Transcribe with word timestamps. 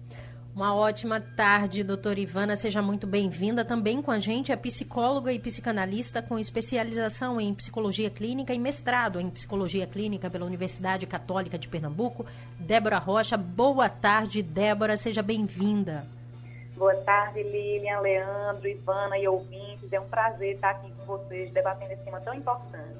Uma 0.58 0.74
ótima 0.74 1.20
tarde, 1.20 1.84
doutora 1.84 2.18
Ivana. 2.18 2.56
Seja 2.56 2.82
muito 2.82 3.06
bem-vinda. 3.06 3.64
Também 3.64 4.02
com 4.02 4.10
a 4.10 4.18
gente 4.18 4.50
é 4.50 4.56
psicóloga 4.56 5.32
e 5.32 5.38
psicanalista 5.38 6.20
com 6.20 6.36
especialização 6.36 7.40
em 7.40 7.54
psicologia 7.54 8.10
clínica 8.10 8.52
e 8.52 8.58
mestrado 8.58 9.20
em 9.20 9.30
psicologia 9.30 9.86
clínica 9.86 10.28
pela 10.28 10.44
Universidade 10.44 11.06
Católica 11.06 11.56
de 11.56 11.68
Pernambuco, 11.68 12.26
Débora 12.58 12.98
Rocha. 12.98 13.36
Boa 13.36 13.88
tarde, 13.88 14.42
Débora. 14.42 14.96
Seja 14.96 15.22
bem-vinda. 15.22 16.04
Boa 16.76 16.96
tarde, 17.02 17.40
Lilian, 17.40 18.00
Leandro, 18.00 18.66
Ivana 18.66 19.16
e 19.16 19.28
ouvintes. 19.28 19.92
É 19.92 20.00
um 20.00 20.08
prazer 20.08 20.56
estar 20.56 20.70
aqui 20.70 20.90
com 20.90 21.04
vocês 21.04 21.52
debatendo 21.52 21.92
esse 21.92 22.02
tema 22.02 22.18
tão 22.18 22.34
importante. 22.34 22.98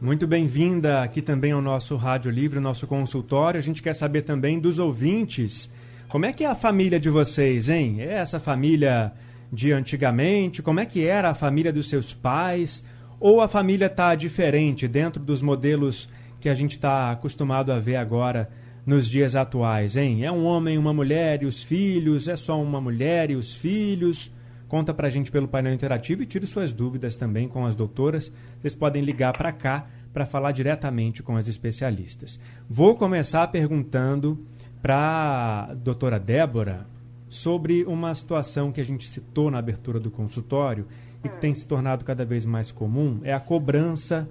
Muito 0.00 0.26
bem-vinda 0.26 1.00
aqui 1.00 1.22
também 1.22 1.52
ao 1.52 1.62
nosso 1.62 1.94
Rádio 1.94 2.32
Livre, 2.32 2.58
nosso 2.58 2.88
consultório. 2.88 3.56
A 3.56 3.62
gente 3.62 3.80
quer 3.80 3.94
saber 3.94 4.22
também 4.22 4.58
dos 4.58 4.80
ouvintes 4.80 5.70
como 6.12 6.26
é 6.26 6.32
que 6.34 6.44
é 6.44 6.46
a 6.46 6.54
família 6.54 7.00
de 7.00 7.08
vocês, 7.08 7.70
hein? 7.70 8.02
É 8.02 8.12
essa 8.12 8.38
família 8.38 9.14
de 9.50 9.72
antigamente? 9.72 10.60
Como 10.60 10.78
é 10.78 10.84
que 10.84 11.06
era 11.06 11.30
a 11.30 11.34
família 11.34 11.72
dos 11.72 11.88
seus 11.88 12.12
pais? 12.12 12.84
Ou 13.18 13.40
a 13.40 13.48
família 13.48 13.86
está 13.86 14.14
diferente 14.14 14.86
dentro 14.86 15.22
dos 15.22 15.40
modelos 15.40 16.10
que 16.38 16.50
a 16.50 16.54
gente 16.54 16.72
está 16.72 17.12
acostumado 17.12 17.72
a 17.72 17.78
ver 17.78 17.96
agora 17.96 18.50
nos 18.84 19.08
dias 19.08 19.34
atuais, 19.34 19.96
hein? 19.96 20.22
É 20.22 20.30
um 20.30 20.44
homem, 20.44 20.76
uma 20.76 20.92
mulher 20.92 21.42
e 21.42 21.46
os 21.46 21.62
filhos? 21.62 22.28
É 22.28 22.36
só 22.36 22.62
uma 22.62 22.78
mulher 22.78 23.30
e 23.30 23.34
os 23.34 23.54
filhos? 23.54 24.30
Conta 24.68 24.92
pra 24.92 25.08
gente 25.08 25.32
pelo 25.32 25.48
painel 25.48 25.72
interativo 25.72 26.22
e 26.22 26.26
tire 26.26 26.46
suas 26.46 26.74
dúvidas 26.74 27.16
também 27.16 27.48
com 27.48 27.64
as 27.64 27.74
doutoras. 27.74 28.30
Vocês 28.60 28.74
podem 28.74 29.00
ligar 29.00 29.32
para 29.32 29.50
cá 29.50 29.86
para 30.12 30.26
falar 30.26 30.52
diretamente 30.52 31.22
com 31.22 31.38
as 31.38 31.48
especialistas. 31.48 32.38
Vou 32.68 32.96
começar 32.96 33.46
perguntando 33.48 34.46
para 34.82 35.68
a 35.70 35.74
doutora 35.74 36.18
Débora 36.18 36.86
sobre 37.28 37.84
uma 37.84 38.12
situação 38.12 38.72
que 38.72 38.80
a 38.80 38.84
gente 38.84 39.08
citou 39.08 39.50
na 39.50 39.58
abertura 39.58 40.00
do 40.00 40.10
consultório 40.10 40.86
e 41.24 41.28
que 41.28 41.36
tem 41.36 41.54
se 41.54 41.66
tornado 41.66 42.04
cada 42.04 42.24
vez 42.24 42.44
mais 42.44 42.72
comum, 42.72 43.20
é 43.22 43.32
a 43.32 43.38
cobrança 43.38 44.28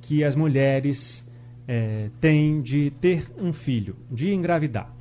que 0.00 0.22
as 0.22 0.36
mulheres 0.36 1.28
é, 1.66 2.10
têm 2.20 2.62
de 2.62 2.90
ter 3.00 3.26
um 3.36 3.52
filho, 3.52 3.96
de 4.10 4.32
engravidar. 4.32 4.94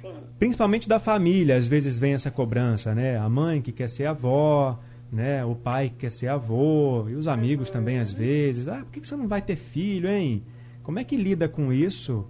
Sim. 0.00 0.14
Principalmente 0.38 0.88
da 0.88 1.00
família, 1.00 1.56
às 1.56 1.66
vezes 1.66 1.98
vem 1.98 2.14
essa 2.14 2.30
cobrança, 2.30 2.94
né? 2.94 3.18
A 3.18 3.28
mãe 3.28 3.60
que 3.60 3.72
quer 3.72 3.88
ser 3.88 4.06
avó, 4.06 4.78
né? 5.10 5.44
O 5.44 5.56
pai 5.56 5.88
que 5.88 5.96
quer 5.96 6.10
ser 6.10 6.28
avô, 6.28 7.06
e 7.08 7.14
os 7.14 7.26
amigos 7.26 7.68
uhum. 7.68 7.74
também 7.74 7.98
às 7.98 8.12
vezes. 8.12 8.68
Ah, 8.68 8.78
por 8.78 8.92
que 8.92 9.06
você 9.06 9.16
não 9.16 9.26
vai 9.26 9.42
ter 9.42 9.56
filho, 9.56 10.08
hein? 10.08 10.44
Como 10.82 11.00
é 11.00 11.04
que 11.04 11.16
lida 11.16 11.48
com 11.48 11.72
isso? 11.72 12.26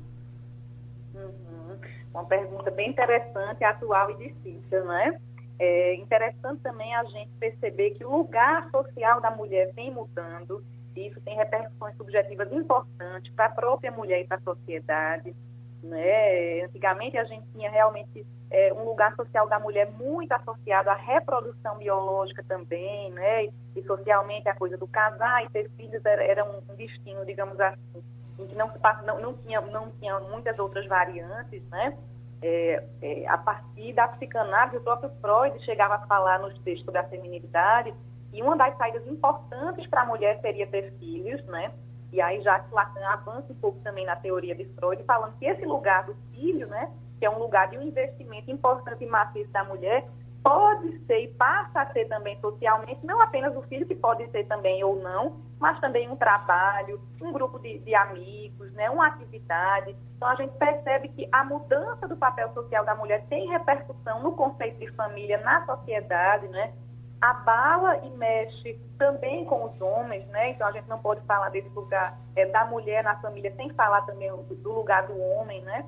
Uma 2.17 2.25
pergunta 2.25 2.71
bem 2.71 2.89
interessante, 2.89 3.63
atual 3.63 4.11
e 4.13 4.29
difícil, 4.29 4.85
né? 4.87 5.21
É 5.59 5.95
interessante 5.97 6.63
também 6.63 6.95
a 6.97 7.05
gente 7.05 7.31
perceber 7.39 7.91
que 7.91 8.07
o 8.07 8.11
lugar 8.11 8.71
social 8.71 9.21
da 9.21 9.31
mulher 9.31 9.71
vem 9.75 9.91
mudando, 9.91 10.65
e 10.97 11.09
isso 11.09 11.21
tem 11.21 11.37
repercussões 11.37 11.95
subjetivas 11.99 12.51
importantes 12.51 13.31
para 13.35 13.45
a 13.45 13.51
própria 13.51 13.91
mulher 13.91 14.23
e 14.23 14.25
para 14.25 14.39
a 14.39 14.41
sociedade. 14.41 15.37
Né? 15.83 16.63
Antigamente 16.63 17.19
a 17.19 17.25
gente 17.25 17.47
tinha 17.53 17.71
realmente 17.71 18.27
é, 18.51 18.73
um 18.73 18.85
lugar 18.85 19.15
social 19.15 19.47
da 19.47 19.59
mulher 19.59 19.91
muito 19.93 20.33
associado 20.33 20.89
à 20.89 20.95
reprodução 20.95 21.77
biológica 21.77 22.43
também, 22.49 23.11
né? 23.13 23.45
E 23.45 23.83
socialmente 23.87 24.49
a 24.49 24.55
coisa 24.55 24.79
do 24.79 24.89
casar 24.89 25.45
e 25.45 25.51
ter 25.51 25.71
filhos 25.77 26.03
era, 26.03 26.25
era 26.25 26.45
um 26.47 26.63
destino, 26.77 27.27
digamos 27.27 27.61
assim, 27.61 28.03
em 28.39 28.47
que 28.47 28.55
não, 28.55 28.71
não, 29.05 29.21
não, 29.21 29.35
tinha, 29.35 29.61
não 29.61 29.91
tinha 29.93 30.19
muitas 30.21 30.59
outras 30.59 30.87
variantes, 30.87 31.63
né? 31.69 31.97
É, 32.43 32.85
é, 33.01 33.27
a 33.29 33.39
partir 33.39 33.95
da 33.95 34.09
psicanálise, 34.09 34.77
o 34.77 34.83
próprio 34.83 35.11
Freud 35.21 35.59
chegava 35.65 35.95
a 35.95 36.07
falar 36.07 36.39
nos 36.39 36.59
textos 36.61 36.93
da 36.93 37.03
feminilidade 37.05 37.95
e 38.33 38.43
uma 38.43 38.57
das 38.57 38.77
saídas 38.77 39.07
importantes 39.07 39.87
para 39.87 40.03
a 40.03 40.07
mulher 40.07 40.39
seria 40.41 40.67
ter 40.67 40.93
filhos, 40.99 41.43
né? 41.47 41.73
E 42.13 42.21
aí 42.21 42.41
já 42.43 42.65
Lacan 42.71 43.05
avança 43.05 43.53
um 43.53 43.57
pouco 43.57 43.81
também 43.81 44.05
na 44.07 44.17
teoria 44.17 44.55
de 44.55 44.65
Freud, 44.75 45.03
falando 45.05 45.37
que 45.39 45.47
esse 45.47 45.65
lugar 45.65 46.05
do 46.05 46.15
filho, 46.33 46.67
né, 46.67 46.91
que 47.19 47.27
é 47.27 47.31
um 47.31 47.39
lugar 47.39 47.69
de 47.69 47.79
um 47.79 47.83
investimento 47.83 48.51
importante 48.51 49.03
e 49.03 49.07
maciço 49.07 49.51
da 49.51 49.65
mulher, 49.65 50.05
pode 50.47 50.97
ser 51.07 51.25
e 51.25 51.29
passa 51.35 51.81
a 51.81 51.93
ser 51.93 52.05
também 52.05 52.39
socialmente, 52.41 53.05
não 53.05 53.21
apenas 53.21 53.57
o 53.57 53.63
filho, 53.63 53.85
que 53.85 53.97
pode 53.97 54.31
ser 54.31 54.47
também 54.47 54.85
ou 54.85 54.95
não, 54.95 55.41
mas 55.59 55.81
também 55.81 56.09
um 56.09 56.15
trabalho, 56.15 57.01
um 57.21 57.33
grupo 57.33 57.59
de, 57.59 57.81
de, 57.81 57.93
amigos, 57.97 58.71
né, 58.75 58.89
uma 58.89 59.09
atividade. 59.09 59.97
Então, 60.17 60.29
a 60.29 60.37
gente 60.37 60.53
percebe 60.57 61.09
que 61.09 61.29
a 61.33 61.43
mudança 61.43 62.07
do 62.07 62.17
papel 62.17 62.55
social 62.55 62.85
da 62.85 62.95
mulher 62.95 63.25
tem 63.29 63.49
repercussão 63.49 64.23
no 64.23 64.37
conceito 64.37 64.79
de 64.79 64.87
família 64.93 65.39
na 65.39 65.67
sociedade, 65.67 66.47
né? 66.47 66.73
abala 67.21 67.97
e 68.05 68.11
mexe 68.11 68.79
também 68.99 69.47
com 69.47 69.65
os 69.65 69.81
homens, 69.81 70.29
né? 70.29 70.51
Então, 70.51 70.69
a 70.69 70.73
gente 70.73 70.87
não 70.87 70.99
pode 70.99 71.23
falar 71.23 71.49
desse 71.49 71.69
lugar 71.71 72.17
é, 72.37 72.47
da 72.47 72.67
mulher 72.67 73.03
na 73.03 73.17
família 73.17 73.53
sem 73.57 73.71
falar 73.71 74.03
também 74.03 74.31
do, 74.31 74.73
lugar 74.73 75.07
do 75.09 75.19
homem, 75.19 75.61
né? 75.63 75.85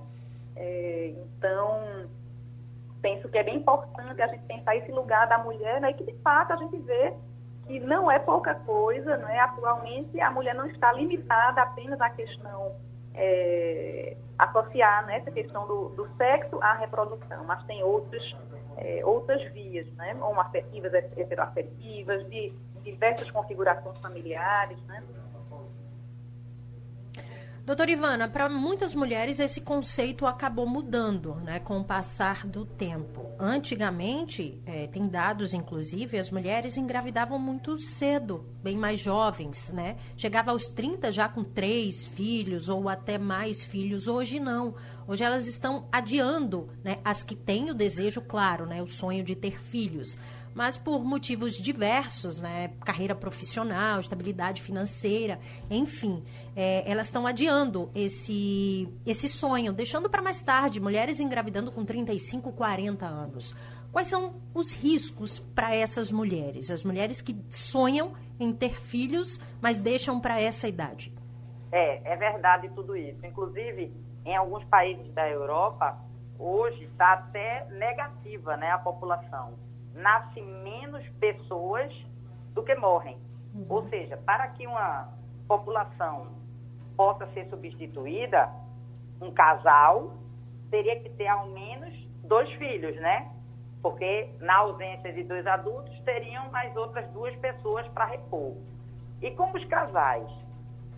É, 0.57 1.13
então, 1.17 2.09
penso 3.01 3.29
que 3.29 3.39
é 3.39 3.43
bem 3.43 3.57
importante 3.57 4.21
a 4.21 4.27
gente 4.27 4.45
pensar 4.45 4.77
esse 4.77 4.91
lugar 4.91 5.27
da 5.29 5.39
mulher, 5.39 5.81
né, 5.81 5.93
que 5.93 6.05
de 6.05 6.15
fato 6.23 6.53
a 6.53 6.57
gente 6.57 6.77
vê 6.79 7.15
que 7.67 7.79
não 7.81 8.11
é 8.11 8.19
pouca 8.19 8.55
coisa, 8.55 9.19
né? 9.19 9.39
Atualmente 9.41 10.19
a 10.21 10.31
mulher 10.31 10.55
não 10.55 10.67
está 10.67 10.91
limitada 10.93 11.61
apenas 11.61 12.01
à 12.01 12.09
questão 12.09 12.75
é, 13.15 14.17
associar 14.39 15.05
né, 15.07 15.19
essa 15.19 15.31
questão 15.31 15.67
do, 15.67 15.91
do, 15.91 16.09
sexo 16.17 16.59
à 16.63 16.73
reprodução, 16.73 17.45
mas 17.45 17.63
tem 17.65 17.83
outras 17.83 18.23
é, 18.79 19.05
outras 19.05 19.43
vias, 19.53 19.87
né? 19.95 20.15
Homoafetivas, 20.15 20.95
heteroafetivas, 20.95 22.27
de 22.31 22.55
diversas 22.83 23.31
configurações 23.31 23.99
familiares, 23.99 24.79
né? 24.85 25.03
Doutora 27.69 27.91
Ivana, 27.91 28.27
para 28.27 28.49
muitas 28.49 28.95
mulheres 28.95 29.39
esse 29.39 29.61
conceito 29.61 30.25
acabou 30.25 30.67
mudando 30.67 31.35
né, 31.35 31.61
com 31.61 31.79
o 31.79 31.85
passar 31.85 32.47
do 32.47 32.65
tempo. 32.65 33.27
Antigamente, 33.39 34.59
é, 34.65 34.87
tem 34.87 35.07
dados, 35.07 35.53
inclusive, 35.53 36.19
as 36.19 36.31
mulheres 36.31 36.79
engravidavam 36.79 37.39
muito 37.39 37.77
cedo, 37.77 38.47
bem 38.63 38.75
mais 38.75 38.99
jovens, 38.99 39.69
né? 39.69 39.99
Chegava 40.17 40.51
aos 40.51 40.71
30 40.71 41.13
já 41.13 41.29
com 41.29 41.45
três 41.45 42.09
filhos 42.09 42.71
ou 42.71 42.89
até 42.89 43.19
mais 43.19 43.63
filhos. 43.63 44.09
Hoje 44.09 44.41
não. 44.41 44.75
Hoje 45.07 45.23
elas 45.23 45.47
estão 45.47 45.87
adiando, 45.93 46.71
né, 46.83 46.97
as 47.05 47.23
que 47.23 47.37
têm 47.37 47.69
o 47.69 47.75
desejo, 47.75 48.23
claro, 48.23 48.65
né, 48.65 48.83
o 48.83 48.87
sonho 48.87 49.23
de 49.23 49.35
ter 49.35 49.61
filhos 49.61 50.17
mas 50.59 50.77
por 50.77 51.05
motivos 51.05 51.55
diversos, 51.55 52.41
né? 52.41 52.73
Carreira 52.85 53.15
profissional, 53.15 54.01
estabilidade 54.01 54.61
financeira, 54.61 55.39
enfim, 55.71 56.25
é, 56.57 56.83
elas 56.85 57.07
estão 57.07 57.29
adiando 57.29 57.89
esse, 57.95 58.93
esse 59.07 59.29
sonho, 59.29 59.73
deixando 59.73 60.11
para 60.11 60.21
mais 60.21 60.43
tarde, 60.43 60.81
mulheres 60.81 61.21
engravidando 61.21 61.71
com 61.71 61.85
35, 61.85 62.51
40 62.51 63.07
anos. 63.07 63.55
Quais 63.93 64.09
são 64.09 64.35
os 64.53 64.73
riscos 64.73 65.39
para 65.39 65.73
essas 65.77 66.11
mulheres? 66.11 66.73
As 66.73 66.83
mulheres 66.83 67.21
que 67.21 67.41
sonham 67.51 68.15
em 68.41 68.53
ter 68.53 68.81
filhos, 68.81 69.39
mas 69.63 69.79
deixam 69.79 70.19
para 70.19 70.41
essa 70.41 70.67
idade. 70.67 71.15
É, 71.71 72.15
é 72.15 72.17
verdade 72.17 72.69
tudo 72.71 72.97
isso. 72.97 73.25
Inclusive, 73.25 73.93
em 74.25 74.35
alguns 74.37 74.65
países 74.65 75.09
da 75.15 75.29
Europa, 75.31 75.97
hoje 76.37 76.83
está 76.83 77.13
até 77.13 77.65
negativa 77.71 78.57
né, 78.57 78.73
a 78.73 78.79
população 78.79 79.68
nasce 79.99 80.41
menos 80.41 81.07
pessoas 81.21 81.93
do 82.55 82.63
que 82.63 82.75
morrem. 82.75 83.19
Uhum. 83.55 83.67
Ou 83.69 83.89
seja, 83.89 84.17
para 84.17 84.49
que 84.49 84.67
uma 84.67 85.09
população 85.47 86.29
possa 86.97 87.27
ser 87.29 87.49
substituída, 87.49 88.51
um 89.21 89.31
casal 89.31 90.15
teria 90.71 91.01
que 91.01 91.11
ter 91.11 91.27
ao 91.27 91.47
menos 91.49 91.95
dois 92.25 92.51
filhos, 92.55 92.95
né? 92.97 93.33
Porque 93.83 94.31
na 94.41 94.59
ausência 94.59 95.13
de 95.13 95.23
dois 95.23 95.47
adultos, 95.47 95.99
teriam 96.01 96.51
mais 96.51 96.77
outras 96.77 97.09
duas 97.11 97.35
pessoas 97.37 97.87
para 97.89 98.07
repor. 98.07 98.57
E 99.23 99.31
como 99.33 99.57
os 99.57 99.65
casais, 99.65 100.29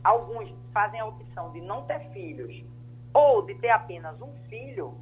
alguns 0.03 0.53
fazem 0.73 1.01
a 1.01 1.07
opção 1.07 1.53
de 1.53 1.61
não 1.61 1.83
ter 1.83 2.01
filhos 2.11 2.65
ou 3.13 3.43
de 3.43 3.55
ter 3.57 3.71
apenas 3.71 4.21
um 4.21 4.33
filho, 4.49 4.95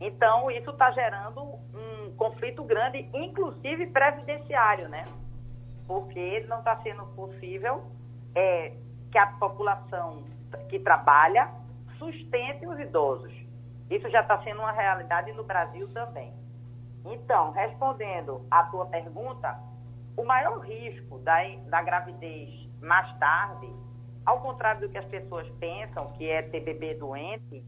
então 0.00 0.50
isso 0.50 0.70
está 0.70 0.90
gerando 0.90 1.42
um 1.42 2.14
conflito 2.16 2.62
grande, 2.64 3.08
inclusive 3.14 3.86
previdenciário, 3.88 4.88
né? 4.88 5.06
Porque 5.86 6.44
não 6.48 6.58
está 6.58 6.76
sendo 6.82 7.06
possível 7.14 7.84
é, 8.34 8.72
que 9.10 9.18
a 9.18 9.26
população 9.26 10.24
que 10.68 10.78
trabalha 10.78 11.50
sustente 11.98 12.66
os 12.66 12.78
idosos. 12.78 13.32
Isso 13.88 14.08
já 14.10 14.20
está 14.20 14.42
sendo 14.42 14.60
uma 14.60 14.72
realidade 14.72 15.32
no 15.32 15.44
Brasil 15.44 15.88
também. 15.92 16.32
Então, 17.04 17.52
respondendo 17.52 18.44
à 18.50 18.64
tua 18.64 18.86
pergunta, 18.86 19.56
o 20.16 20.24
maior 20.24 20.58
risco 20.58 21.18
da, 21.20 21.36
da 21.68 21.82
gravidez 21.82 22.68
mais 22.80 23.16
tarde, 23.18 23.72
ao 24.24 24.40
contrário 24.40 24.80
do 24.80 24.88
que 24.88 24.98
as 24.98 25.04
pessoas 25.06 25.48
pensam, 25.60 26.12
que 26.12 26.28
é 26.28 26.42
ter 26.42 26.60
bebê 26.60 26.94
doente, 26.94 27.64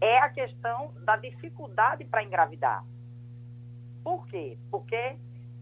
é 0.00 0.18
a 0.18 0.28
questão 0.28 0.92
da 1.02 1.16
dificuldade 1.16 2.04
para 2.04 2.22
engravidar. 2.22 2.84
Por 4.02 4.26
quê? 4.28 4.58
Porque 4.70 5.16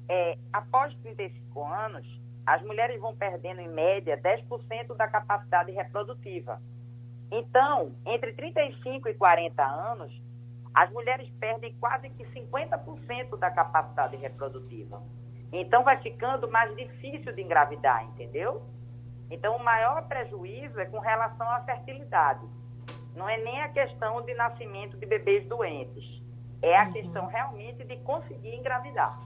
é, 0.08 0.38
após 0.52 0.94
35 0.96 1.64
anos, 1.64 2.06
as 2.44 2.60
mulheres 2.62 3.00
vão 3.00 3.14
perdendo, 3.14 3.60
em 3.60 3.68
média, 3.68 4.18
10% 4.18 4.96
da 4.96 5.06
capacidade 5.06 5.70
reprodutiva. 5.70 6.60
Então, 7.30 7.94
entre 8.04 8.32
35 8.32 9.08
e 9.08 9.14
40 9.14 9.62
anos, 9.64 10.12
as 10.74 10.90
mulheres 10.90 11.28
perdem 11.38 11.74
quase 11.78 12.10
que 12.10 12.24
50% 12.24 13.38
da 13.38 13.50
capacidade 13.50 14.16
reprodutiva. 14.16 15.02
Então, 15.52 15.84
vai 15.84 16.00
ficando 16.02 16.50
mais 16.50 16.74
difícil 16.76 17.32
de 17.32 17.42
engravidar, 17.42 18.04
entendeu? 18.04 18.62
Então, 19.30 19.56
o 19.56 19.64
maior 19.64 20.06
prejuízo 20.08 20.78
é 20.80 20.86
com 20.86 20.98
relação 20.98 21.48
à 21.50 21.60
fertilidade. 21.60 22.46
Não 23.14 23.28
é 23.28 23.42
nem 23.42 23.60
a 23.60 23.68
questão 23.68 24.22
de 24.22 24.34
nascimento 24.34 24.96
de 24.96 25.06
bebês 25.06 25.46
doentes 25.46 26.22
é 26.62 26.78
a 26.78 26.86
uhum. 26.86 26.92
questão 26.92 27.26
realmente 27.26 27.84
de 27.84 27.96
conseguir 27.98 28.54
engravidar. 28.54 29.20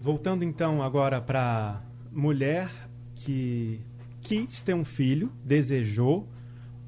Voltando 0.00 0.42
então 0.42 0.82
agora 0.82 1.20
para 1.20 1.82
mulher 2.10 2.70
que 3.14 3.84
quis 4.20 4.62
ter 4.62 4.74
um 4.74 4.84
filho, 4.84 5.30
desejou 5.44 6.26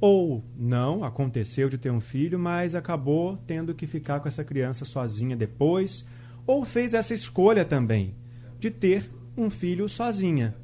ou 0.01 0.43
não, 0.57 1.05
aconteceu 1.05 1.69
de 1.69 1.77
ter 1.77 1.91
um 1.91 2.01
filho, 2.01 2.39
mas 2.39 2.75
acabou 2.75 3.37
tendo 3.47 3.75
que 3.75 3.87
ficar 3.87 4.21
com 4.21 4.29
essa 4.29 4.43
criança 4.43 4.85
sozinha 4.87 5.37
depois, 5.37 6.07
ou 6.47 6.65
fez 6.65 6.95
essa 6.95 7.13
escolha 7.13 7.67
também 7.67 8.15
de 8.59 8.71
ter 8.71 9.11
um 9.37 9.51
filho 9.51 9.89
sozinha. 9.89 10.55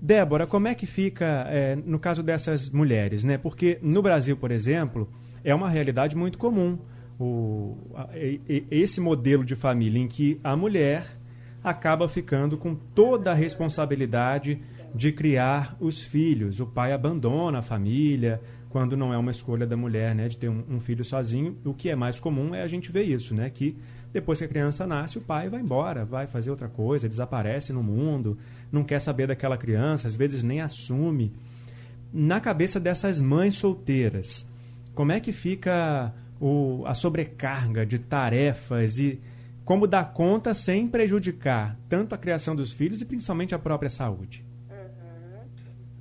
Débora, 0.00 0.46
como 0.46 0.66
é 0.66 0.74
que 0.74 0.86
fica 0.86 1.46
é, 1.48 1.76
no 1.76 1.98
caso 1.98 2.22
dessas 2.22 2.70
mulheres, 2.70 3.22
né? 3.22 3.36
Porque 3.36 3.78
no 3.82 4.00
Brasil, 4.00 4.36
por 4.36 4.50
exemplo, 4.50 5.08
é 5.44 5.54
uma 5.54 5.68
realidade 5.68 6.16
muito 6.16 6.38
comum. 6.38 6.78
O, 7.18 7.76
a, 7.94 8.08
esse 8.70 9.00
modelo 9.00 9.44
de 9.44 9.54
família 9.54 10.00
em 10.00 10.08
que 10.08 10.40
a 10.42 10.56
mulher 10.56 11.04
acaba 11.62 12.08
ficando 12.08 12.56
com 12.56 12.74
toda 12.74 13.32
a 13.32 13.34
responsabilidade 13.34 14.58
de 14.94 15.12
criar 15.12 15.76
os 15.78 16.02
filhos. 16.02 16.60
O 16.60 16.66
pai 16.66 16.92
abandona 16.92 17.58
a 17.58 17.62
família 17.62 18.40
quando 18.70 18.96
não 18.96 19.12
é 19.12 19.18
uma 19.18 19.32
escolha 19.32 19.66
da 19.66 19.76
mulher, 19.76 20.14
né, 20.14 20.28
de 20.28 20.38
ter 20.38 20.48
um, 20.48 20.64
um, 20.70 20.80
filho 20.80 21.04
sozinho. 21.04 21.56
O 21.64 21.74
que 21.74 21.90
é 21.90 21.96
mais 21.96 22.20
comum 22.20 22.54
é 22.54 22.62
a 22.62 22.68
gente 22.68 22.90
ver 22.90 23.02
isso, 23.02 23.34
né, 23.34 23.50
que 23.50 23.76
depois 24.12 24.38
que 24.38 24.44
a 24.44 24.48
criança 24.48 24.86
nasce, 24.86 25.18
o 25.18 25.20
pai 25.20 25.48
vai 25.48 25.60
embora, 25.60 26.04
vai 26.04 26.26
fazer 26.26 26.50
outra 26.50 26.68
coisa, 26.68 27.08
desaparece 27.08 27.72
no 27.72 27.82
mundo, 27.82 28.38
não 28.72 28.84
quer 28.84 29.00
saber 29.00 29.26
daquela 29.26 29.56
criança, 29.56 30.08
às 30.08 30.16
vezes 30.16 30.42
nem 30.42 30.60
assume. 30.60 31.34
Na 32.12 32.40
cabeça 32.40 32.80
dessas 32.80 33.20
mães 33.20 33.54
solteiras, 33.54 34.48
como 34.94 35.12
é 35.12 35.20
que 35.20 35.32
fica 35.32 36.12
o, 36.40 36.84
a 36.86 36.94
sobrecarga 36.94 37.84
de 37.84 37.98
tarefas 37.98 38.98
e 38.98 39.20
como 39.64 39.86
dar 39.86 40.12
conta 40.12 40.52
sem 40.52 40.88
prejudicar 40.88 41.76
tanto 41.88 42.14
a 42.14 42.18
criação 42.18 42.56
dos 42.56 42.72
filhos 42.72 43.00
e 43.00 43.06
principalmente 43.06 43.54
a 43.54 43.58
própria 43.58 43.90
saúde? 43.90 44.44
Uhum. 44.68 45.42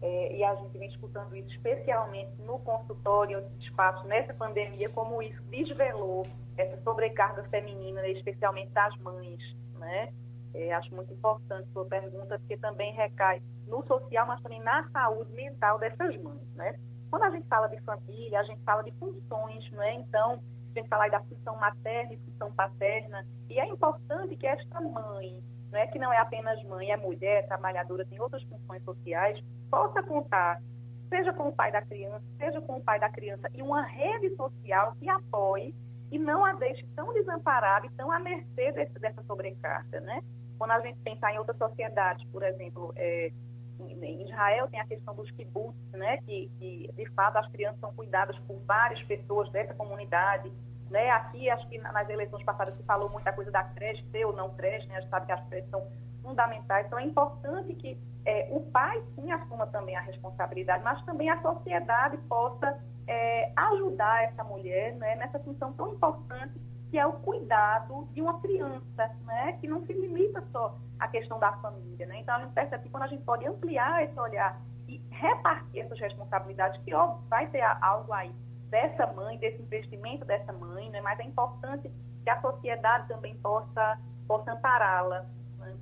É, 0.01 0.38
e 0.38 0.44
a 0.44 0.56
gente 0.56 0.77
vem 0.77 0.89
escutando 0.89 1.36
isso 1.36 1.50
especialmente 1.51 2.31
no 2.45 2.57
consultório, 2.59 3.40
em 3.40 3.64
espaço 3.64 4.07
nessa 4.07 4.33
pandemia, 4.33 4.90
como 4.90 5.21
isso 5.21 5.42
desvelou 5.44 6.26
essa 6.57 6.81
sobrecarga 6.81 7.44
feminina, 7.44 8.07
especialmente 8.07 8.71
das 8.71 8.95
mães, 8.97 9.40
né? 9.78 10.11
É, 10.53 10.73
acho 10.73 10.94
muito 10.94 11.13
importante 11.13 11.69
sua 11.71 11.85
pergunta, 11.85 12.39
porque 12.39 12.57
também 12.57 12.94
recai 12.94 13.41
no 13.68 13.85
social, 13.85 14.25
mas 14.25 14.41
também 14.41 14.61
na 14.61 14.87
saúde 14.89 15.31
mental 15.33 15.77
dessas 15.77 16.18
mães, 16.21 16.56
né? 16.56 16.75
Quando 17.09 17.23
a 17.23 17.29
gente 17.29 17.47
fala 17.47 17.68
de 17.68 17.79
família, 17.81 18.39
a 18.39 18.44
gente 18.44 18.61
fala 18.63 18.83
de 18.83 18.91
funções, 18.94 19.71
não 19.71 19.81
é? 19.81 19.94
Então, 19.94 20.41
a 20.75 20.79
gente 20.79 20.89
fala 20.89 21.07
da 21.07 21.21
função 21.21 21.56
materna 21.57 22.13
e 22.13 22.18
função 22.18 22.51
paterna, 22.51 23.25
e 23.49 23.59
é 23.59 23.68
importante 23.68 24.35
que 24.35 24.47
esta 24.47 24.81
mãe, 24.81 25.41
não 25.71 25.79
é 25.79 25.87
que 25.87 25.99
não 25.99 26.11
é 26.11 26.18
apenas 26.18 26.63
mãe, 26.63 26.91
é 26.91 26.97
mulher, 26.97 27.47
trabalhadora, 27.47 28.06
tem 28.06 28.19
outras 28.19 28.44
funções 28.44 28.83
sociais, 28.83 29.39
possa 29.69 30.01
contar, 30.03 30.61
seja 31.09 31.33
com 31.33 31.49
o 31.49 31.53
pai 31.53 31.71
da 31.71 31.81
criança, 31.81 32.23
seja 32.37 32.61
com 32.61 32.77
o 32.77 32.81
pai 32.81 32.99
da 32.99 33.09
criança, 33.09 33.49
e 33.53 33.61
uma 33.61 33.81
rede 33.81 34.35
social 34.35 34.95
que 34.99 35.09
apoie 35.09 35.73
e 36.11 36.18
não 36.18 36.44
a 36.44 36.53
deixe 36.53 36.85
tão 36.95 37.13
desamparada 37.13 37.85
e 37.85 37.89
tão 37.91 38.11
à 38.11 38.19
mercê 38.19 38.71
desse, 38.71 38.94
dessa 38.99 39.21
sobrecarga, 39.23 39.99
né? 40.01 40.23
Quando 40.59 40.71
a 40.71 40.80
gente 40.81 40.99
pensar 40.99 41.33
em 41.33 41.39
outras 41.39 41.57
sociedades, 41.57 42.23
por 42.31 42.44
exemplo, 42.44 42.94
é, 42.97 43.31
em 43.80 44.23
Israel 44.23 44.68
tem 44.68 44.80
a 44.80 44.85
questão 44.85 45.16
dos 45.16 45.31
kibbutz, 45.31 45.78
né, 45.94 46.18
que, 46.18 46.51
que, 46.59 46.92
de 46.95 47.09
fato 47.11 47.37
as 47.37 47.47
crianças 47.49 47.80
são 47.80 47.94
cuidadas 47.94 48.37
por 48.39 48.59
várias 48.68 49.01
pessoas 49.04 49.49
dessa 49.51 49.73
comunidade. 49.73 50.51
Né? 50.89 51.09
Aqui, 51.11 51.49
acho 51.49 51.68
que 51.69 51.78
nas 51.78 52.09
eleições 52.09 52.44
passadas 52.44 52.75
se 52.75 52.83
falou 52.83 53.09
muita 53.09 53.31
coisa 53.31 53.49
da 53.49 53.63
creche, 53.63 54.04
ter 54.11 54.25
ou 54.25 54.33
não 54.33 54.54
creche, 54.56 54.85
né? 54.87 54.97
a 54.97 54.99
gente 54.99 55.09
sabe 55.09 55.28
que 55.28 55.31
as 55.31 55.47
creches 55.47 55.69
são 55.69 55.87
fundamentais. 56.21 56.87
Então, 56.87 56.99
é 56.99 57.04
importante 57.04 57.73
que 57.75 57.97
é, 58.25 58.49
o 58.51 58.59
pai 58.71 59.01
sim 59.16 59.31
assuma 59.31 59.66
também 59.68 59.95
a 59.95 60.01
responsabilidade, 60.01 60.83
mas 60.83 61.01
também 61.06 61.30
a 61.30 61.42
sociedade 61.42 62.18
possa 62.28 62.80
é, 63.07 63.51
ajudar 63.56 64.23
essa 64.25 64.44
mulher 64.44 64.94
né, 64.95 65.16
nessa 65.16 65.39
função 65.39 65.71
tão 65.73 65.94
importante 65.94 66.59
que 66.89 66.97
é 66.97 67.05
o 67.05 67.13
cuidado 67.13 68.07
de 68.13 68.21
uma 68.21 68.39
criança, 68.41 69.15
né? 69.25 69.53
que 69.61 69.67
não 69.67 69.85
se 69.85 69.93
limita 69.93 70.43
só 70.51 70.75
à 70.99 71.07
questão 71.07 71.39
da 71.39 71.53
família. 71.57 72.05
Né? 72.07 72.19
Então, 72.19 72.35
a 72.35 72.39
gente 72.39 72.53
percebe 72.53 72.83
que 72.83 72.89
quando 72.89 73.03
a 73.03 73.07
gente 73.07 73.23
pode 73.23 73.45
ampliar 73.45 74.03
esse 74.03 74.19
olhar 74.19 74.59
e 74.87 74.99
repartir 75.11 75.83
essas 75.83 75.99
responsabilidades, 75.99 76.81
que 76.83 76.93
óbvio, 76.93 77.27
vai 77.29 77.47
ter 77.47 77.61
algo 77.61 78.11
aí 78.11 78.33
dessa 78.69 79.05
mãe, 79.13 79.37
desse 79.37 79.61
investimento 79.61 80.25
dessa 80.25 80.51
mãe, 80.51 80.89
né? 80.89 80.99
mas 81.01 81.19
é 81.19 81.23
importante 81.23 81.91
que 82.23 82.29
a 82.29 82.41
sociedade 82.41 83.07
também 83.07 83.35
possa, 83.37 83.99
possa 84.27 84.51
ampará-la. 84.51 85.25
Né? 85.59 85.77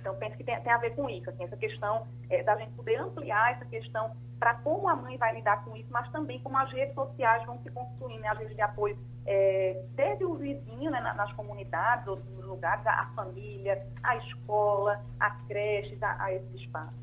Então, 0.00 0.14
penso 0.16 0.36
que 0.36 0.44
tem, 0.44 0.60
tem, 0.60 0.72
a 0.72 0.78
ver 0.78 0.94
com 0.94 1.08
isso, 1.08 1.28
assim, 1.28 1.44
essa 1.44 1.56
questão 1.56 2.06
é, 2.30 2.42
da 2.42 2.56
gente 2.56 2.72
poder 2.72 2.96
ampliar 3.00 3.52
essa 3.52 3.64
questão 3.64 4.16
para 4.38 4.54
como 4.54 4.88
a 4.88 4.94
mãe 4.94 5.16
vai 5.16 5.34
lidar 5.34 5.64
com 5.64 5.76
isso, 5.76 5.88
mas 5.90 6.10
também 6.10 6.40
como 6.40 6.56
as 6.56 6.70
redes 6.72 6.94
sociais 6.94 7.44
vão 7.44 7.58
se 7.62 7.70
construindo, 7.70 8.20
né, 8.20 8.28
as 8.28 8.38
redes 8.38 8.54
de 8.54 8.62
apoio, 8.62 8.96
é, 9.26 9.82
desde 9.94 10.24
o 10.24 10.34
vizinho, 10.34 10.90
né, 10.90 11.00
nas 11.00 11.32
comunidades, 11.32 12.06
ou 12.06 12.16
nos 12.16 12.44
lugares, 12.44 12.86
a, 12.86 13.02
a, 13.02 13.06
família, 13.14 13.84
a 14.02 14.16
escola, 14.16 15.04
as 15.18 15.42
creches, 15.46 16.00
a, 16.02 16.22
a 16.22 16.32
esse 16.32 16.56
espaço. 16.56 16.94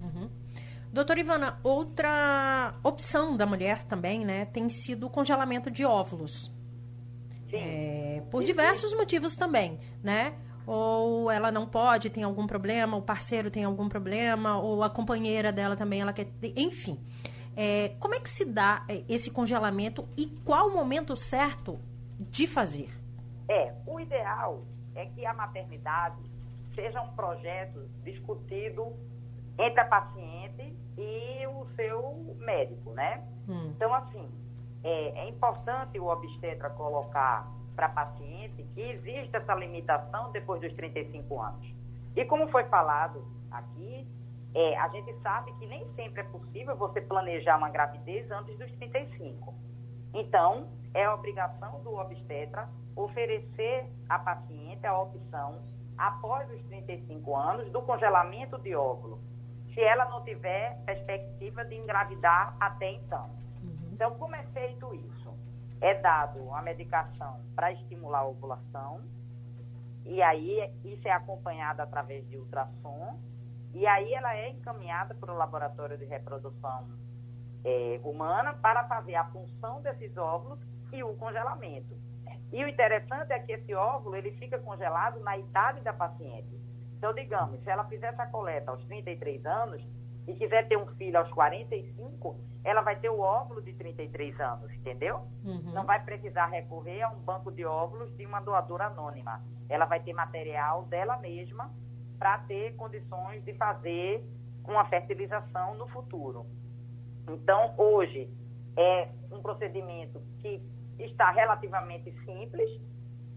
Uhum. 0.00 0.30
Doutora 0.92 1.20
Ivana, 1.20 1.58
outra 1.62 2.74
opção 2.82 3.36
da 3.36 3.46
mulher 3.46 3.84
também, 3.84 4.24
né, 4.24 4.44
tem 4.46 4.68
sido 4.68 5.06
o 5.06 5.10
congelamento 5.10 5.70
de 5.70 5.84
óvulos. 5.84 6.52
É, 7.50 8.22
por 8.30 8.44
diversos 8.44 8.92
motivos 8.94 9.34
também, 9.34 9.80
né? 10.02 10.34
Ou 10.70 11.30
ela 11.30 11.50
não 11.50 11.66
pode, 11.66 12.10
tem 12.10 12.22
algum 12.22 12.46
problema, 12.46 12.94
o 12.94 13.00
parceiro 13.00 13.50
tem 13.50 13.64
algum 13.64 13.88
problema, 13.88 14.58
ou 14.58 14.82
a 14.82 14.90
companheira 14.90 15.50
dela 15.50 15.74
também, 15.74 16.02
ela 16.02 16.12
quer. 16.12 16.28
Enfim. 16.54 17.00
É, 17.56 17.96
como 17.98 18.14
é 18.14 18.20
que 18.20 18.28
se 18.28 18.44
dá 18.44 18.84
é, 18.86 19.02
esse 19.08 19.30
congelamento 19.30 20.06
e 20.14 20.26
qual 20.44 20.68
o 20.68 20.74
momento 20.74 21.16
certo 21.16 21.80
de 22.20 22.46
fazer? 22.46 22.90
É, 23.48 23.72
o 23.86 23.98
ideal 23.98 24.62
é 24.94 25.06
que 25.06 25.24
a 25.24 25.32
maternidade 25.32 26.20
seja 26.74 27.00
um 27.00 27.08
projeto 27.14 27.88
discutido 28.04 28.92
entre 29.58 29.80
a 29.80 29.86
paciente 29.86 30.76
e 30.98 31.46
o 31.46 31.66
seu 31.74 32.36
médico, 32.38 32.92
né? 32.92 33.24
Hum. 33.48 33.72
Então, 33.74 33.92
assim, 33.94 34.28
é, 34.84 35.24
é 35.24 35.28
importante 35.30 35.98
o 35.98 36.06
obstetra 36.08 36.68
colocar 36.70 37.50
para 37.78 37.86
a 37.86 37.90
paciente 37.90 38.64
que 38.74 38.80
existe 38.80 39.36
essa 39.36 39.54
limitação 39.54 40.32
depois 40.32 40.60
dos 40.60 40.72
35 40.74 41.40
anos. 41.40 41.72
E 42.16 42.24
como 42.24 42.48
foi 42.48 42.64
falado 42.64 43.24
aqui, 43.52 44.04
é, 44.52 44.76
a 44.76 44.88
gente 44.88 45.14
sabe 45.22 45.52
que 45.60 45.66
nem 45.68 45.86
sempre 45.94 46.22
é 46.22 46.24
possível 46.24 46.76
você 46.76 47.00
planejar 47.00 47.56
uma 47.56 47.70
gravidez 47.70 48.28
antes 48.32 48.58
dos 48.58 48.72
35. 48.72 49.54
Então, 50.12 50.66
é 50.92 51.08
obrigação 51.08 51.80
do 51.84 51.94
obstetra 51.94 52.68
oferecer 52.96 53.86
à 54.08 54.18
paciente 54.18 54.84
a 54.84 54.98
opção, 54.98 55.62
após 55.96 56.50
os 56.50 56.60
35 56.64 57.36
anos, 57.36 57.70
do 57.70 57.80
congelamento 57.82 58.58
de 58.58 58.74
óvulo, 58.74 59.20
se 59.72 59.80
ela 59.80 60.04
não 60.06 60.24
tiver 60.24 60.82
perspectiva 60.84 61.64
de 61.64 61.76
engravidar 61.76 62.56
até 62.58 62.90
então. 62.90 63.30
Então, 63.92 64.18
como 64.18 64.34
é 64.34 64.42
feito 64.52 64.92
isso? 64.96 65.27
É 65.80 65.94
dado 65.94 66.52
a 66.52 66.62
medicação 66.62 67.40
para 67.54 67.72
estimular 67.72 68.20
a 68.20 68.26
ovulação, 68.26 69.00
e 70.04 70.22
aí 70.22 70.72
isso 70.84 71.06
é 71.06 71.12
acompanhado 71.12 71.82
através 71.82 72.26
de 72.28 72.36
ultrassom, 72.36 73.18
e 73.74 73.86
aí 73.86 74.12
ela 74.14 74.34
é 74.34 74.50
encaminhada 74.50 75.14
para 75.14 75.32
o 75.32 75.36
laboratório 75.36 75.98
de 75.98 76.04
reprodução 76.04 76.88
é, 77.64 78.00
humana 78.02 78.54
para 78.54 78.84
fazer 78.84 79.14
a 79.14 79.24
função 79.26 79.82
desses 79.82 80.16
óvulos 80.16 80.58
e 80.92 81.02
o 81.02 81.14
congelamento. 81.16 81.96
E 82.50 82.64
o 82.64 82.68
interessante 82.68 83.32
é 83.32 83.38
que 83.38 83.52
esse 83.52 83.74
óvulo 83.74 84.16
ele 84.16 84.32
fica 84.32 84.58
congelado 84.58 85.20
na 85.20 85.36
idade 85.36 85.80
da 85.82 85.92
paciente. 85.92 86.58
Então, 86.96 87.12
digamos, 87.12 87.62
se 87.62 87.70
ela 87.70 87.84
fizer 87.84 88.08
essa 88.08 88.26
coleta 88.26 88.70
aos 88.70 88.82
33 88.86 89.44
anos, 89.44 89.86
e 90.28 90.34
quiser 90.34 90.68
ter 90.68 90.76
um 90.76 90.86
filho 90.96 91.18
aos 91.18 91.30
45, 91.30 92.38
ela 92.62 92.82
vai 92.82 92.96
ter 92.96 93.08
o 93.08 93.18
óvulo 93.18 93.62
de 93.62 93.72
33 93.72 94.38
anos, 94.38 94.70
entendeu? 94.74 95.22
Uhum. 95.42 95.72
Não 95.72 95.86
vai 95.86 96.04
precisar 96.04 96.46
recorrer 96.46 97.00
a 97.00 97.08
um 97.08 97.18
banco 97.20 97.50
de 97.50 97.64
óvulos 97.64 98.14
de 98.14 98.26
uma 98.26 98.38
doadora 98.40 98.88
anônima. 98.88 99.42
Ela 99.70 99.86
vai 99.86 100.00
ter 100.00 100.12
material 100.12 100.84
dela 100.84 101.16
mesma 101.16 101.72
para 102.18 102.38
ter 102.40 102.76
condições 102.76 103.42
de 103.44 103.54
fazer 103.54 104.22
uma 104.66 104.84
fertilização 104.84 105.74
no 105.76 105.88
futuro. 105.88 106.44
Então, 107.26 107.72
hoje, 107.78 108.28
é 108.76 109.08
um 109.32 109.40
procedimento 109.40 110.20
que 110.40 110.60
está 110.98 111.30
relativamente 111.30 112.12
simples, 112.26 112.68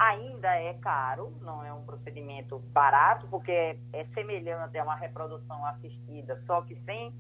ainda 0.01 0.47
é 0.55 0.73
caro, 0.73 1.31
não 1.41 1.63
é 1.63 1.71
um 1.71 1.83
procedimento 1.83 2.57
barato, 2.73 3.27
porque 3.27 3.77
é, 3.93 4.05
semelhante 4.15 4.75
a 4.75 4.83
uma 4.83 4.95
reprodução 4.95 5.63
assistida, 5.67 6.41
só 6.47 6.63
que 6.63 6.75
sem 6.83 7.13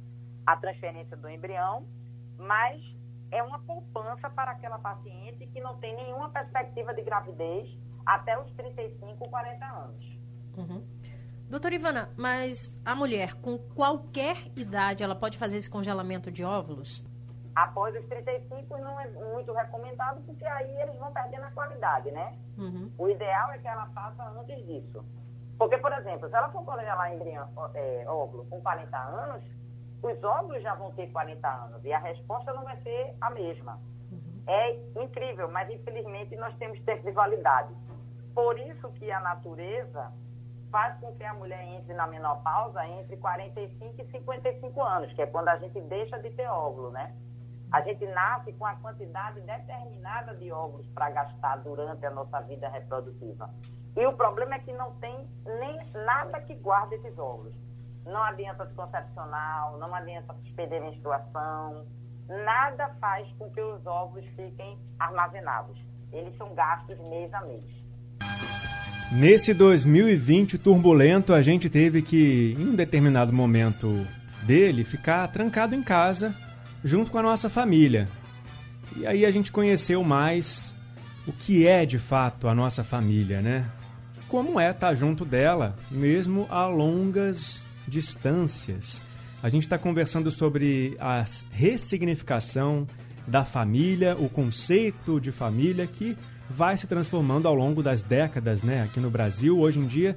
a 0.47 0.57
transferência 0.57 1.15
do 1.15 1.29
embrião, 1.29 1.85
mas 2.39 2.81
é 3.29 3.43
uma 3.43 3.59
poupança 3.59 4.27
para 4.31 4.51
aquela 4.51 4.79
paciente 4.79 5.45
que 5.45 5.61
não 5.61 5.77
tem 5.77 5.95
nenhuma 5.95 6.31
perspectiva 6.31 6.91
de 6.91 7.03
gravidez 7.03 7.69
até 8.03 8.35
os 8.39 8.51
35, 8.53 9.29
40 9.29 9.65
anos. 9.65 10.19
Uhum. 10.57 10.83
Doutora 11.47 11.75
Ivana, 11.75 12.09
mas 12.17 12.75
a 12.83 12.95
mulher 12.95 13.35
com 13.35 13.59
qualquer 13.59 14.37
idade 14.55 15.03
ela 15.03 15.15
pode 15.15 15.37
fazer 15.37 15.57
esse 15.57 15.69
congelamento 15.69 16.31
de 16.31 16.43
óvulos? 16.43 17.03
Após 17.55 17.95
os 17.95 18.05
35 18.07 18.77
não 18.77 18.99
é 18.99 19.07
muito 19.07 19.51
recomendado, 19.53 20.21
porque 20.25 20.45
aí 20.45 20.81
eles 20.81 20.97
vão 20.97 21.11
perdendo 21.11 21.43
a 21.43 21.51
qualidade, 21.51 22.11
né? 22.11 22.37
Uhum. 22.57 22.91
O 22.97 23.09
ideal 23.09 23.51
é 23.51 23.57
que 23.57 23.67
ela 23.67 23.87
faça 23.87 24.23
antes 24.23 24.65
disso. 24.65 25.03
Porque, 25.57 25.77
por 25.77 25.91
exemplo, 25.93 26.29
se 26.29 26.35
ela 26.35 26.49
for 26.49 26.63
congelar 26.65 27.13
embrião, 27.13 27.47
é, 27.75 28.03
óvulo 28.07 28.45
com 28.45 28.61
40 28.61 28.97
anos, 28.97 29.43
os 30.01 30.23
óvulos 30.23 30.63
já 30.63 30.73
vão 30.73 30.91
ter 30.93 31.11
40 31.11 31.47
anos 31.47 31.85
e 31.85 31.93
a 31.93 31.99
resposta 31.99 32.51
não 32.53 32.63
vai 32.63 32.75
ser 32.81 33.15
a 33.21 33.29
mesma. 33.29 33.79
Uhum. 34.11 34.43
É 34.47 34.71
incrível, 35.03 35.49
mas 35.51 35.69
infelizmente 35.69 36.35
nós 36.35 36.55
temos 36.57 36.79
tempo 36.81 37.03
de 37.03 37.11
validade. 37.11 37.73
Por 38.33 38.57
isso 38.59 38.89
que 38.93 39.11
a 39.11 39.19
natureza 39.19 40.11
faz 40.71 40.97
com 40.99 41.13
que 41.15 41.23
a 41.23 41.33
mulher 41.33 41.63
entre 41.67 41.93
na 41.93 42.07
menopausa 42.07 42.83
entre 42.87 43.17
45 43.17 44.01
e 44.01 44.11
55 44.11 44.81
anos, 44.81 45.13
que 45.13 45.21
é 45.21 45.27
quando 45.27 45.49
a 45.49 45.57
gente 45.57 45.79
deixa 45.81 46.17
de 46.17 46.29
ter 46.31 46.47
óvulo, 46.47 46.89
né? 46.91 47.13
A 47.71 47.79
gente 47.81 48.05
nasce 48.05 48.51
com 48.53 48.65
a 48.65 48.75
quantidade 48.75 49.39
determinada 49.41 50.35
de 50.35 50.51
óvulos 50.51 50.85
para 50.89 51.09
gastar 51.09 51.55
durante 51.59 52.05
a 52.05 52.11
nossa 52.11 52.41
vida 52.41 52.67
reprodutiva. 52.67 53.49
E 53.95 54.05
o 54.05 54.13
problema 54.13 54.55
é 54.55 54.59
que 54.59 54.73
não 54.73 54.91
tem 54.95 55.25
nem 55.45 55.79
nada 55.93 56.41
que 56.41 56.53
guarde 56.55 56.95
esses 56.95 57.17
óvulos. 57.17 57.53
Não 58.05 58.21
adianta 58.23 58.63
anticoncepcional, 58.63 59.77
não 59.77 59.93
adianta 59.95 60.33
suspender 60.33 60.81
menstruação, 60.81 61.85
nada 62.27 62.89
faz 62.99 63.31
com 63.37 63.49
que 63.51 63.61
os 63.61 63.85
óvulos 63.85 64.25
fiquem 64.35 64.77
armazenados. 64.99 65.77
Eles 66.11 66.35
são 66.37 66.53
gastos 66.53 66.99
mês 67.07 67.33
a 67.33 67.41
mês. 67.41 67.63
Nesse 69.13 69.53
2020 69.53 70.57
turbulento, 70.57 71.33
a 71.33 71.41
gente 71.41 71.69
teve 71.69 72.01
que, 72.01 72.53
em 72.57 72.69
um 72.69 72.75
determinado 72.75 73.31
momento 73.31 73.87
dele, 74.43 74.83
ficar 74.83 75.27
trancado 75.31 75.73
em 75.73 75.83
casa 75.83 76.35
junto 76.83 77.11
com 77.11 77.17
a 77.17 77.23
nossa 77.23 77.49
família. 77.49 78.07
E 78.95 79.05
aí 79.07 79.25
a 79.25 79.31
gente 79.31 79.51
conheceu 79.51 80.03
mais 80.03 80.73
o 81.27 81.31
que 81.31 81.65
é 81.65 81.85
de 81.85 81.99
fato 81.99 82.47
a 82.47 82.55
nossa 82.55 82.83
família, 82.83 83.41
né? 83.41 83.65
Como 84.27 84.59
é 84.59 84.71
estar 84.71 84.95
junto 84.95 85.25
dela, 85.25 85.75
mesmo 85.89 86.47
a 86.49 86.65
longas 86.65 87.65
distâncias. 87.87 89.01
A 89.43 89.49
gente 89.49 89.63
está 89.63 89.77
conversando 89.77 90.29
sobre 90.31 90.95
a 90.99 91.25
ressignificação 91.51 92.87
da 93.27 93.43
família, 93.43 94.15
o 94.17 94.29
conceito 94.29 95.19
de 95.19 95.31
família 95.31 95.85
que 95.87 96.17
vai 96.49 96.77
se 96.77 96.87
transformando 96.87 97.47
ao 97.47 97.55
longo 97.55 97.81
das 97.81 98.03
décadas, 98.03 98.61
né? 98.61 98.83
Aqui 98.83 98.99
no 98.99 99.09
Brasil, 99.09 99.59
hoje 99.59 99.79
em 99.79 99.87
dia, 99.87 100.15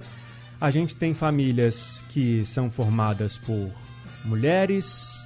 a 0.61 0.71
gente 0.71 0.95
tem 0.97 1.15
famílias 1.15 2.03
que 2.11 2.45
são 2.45 2.71
formadas 2.71 3.39
por 3.39 3.71
mulheres, 4.25 5.24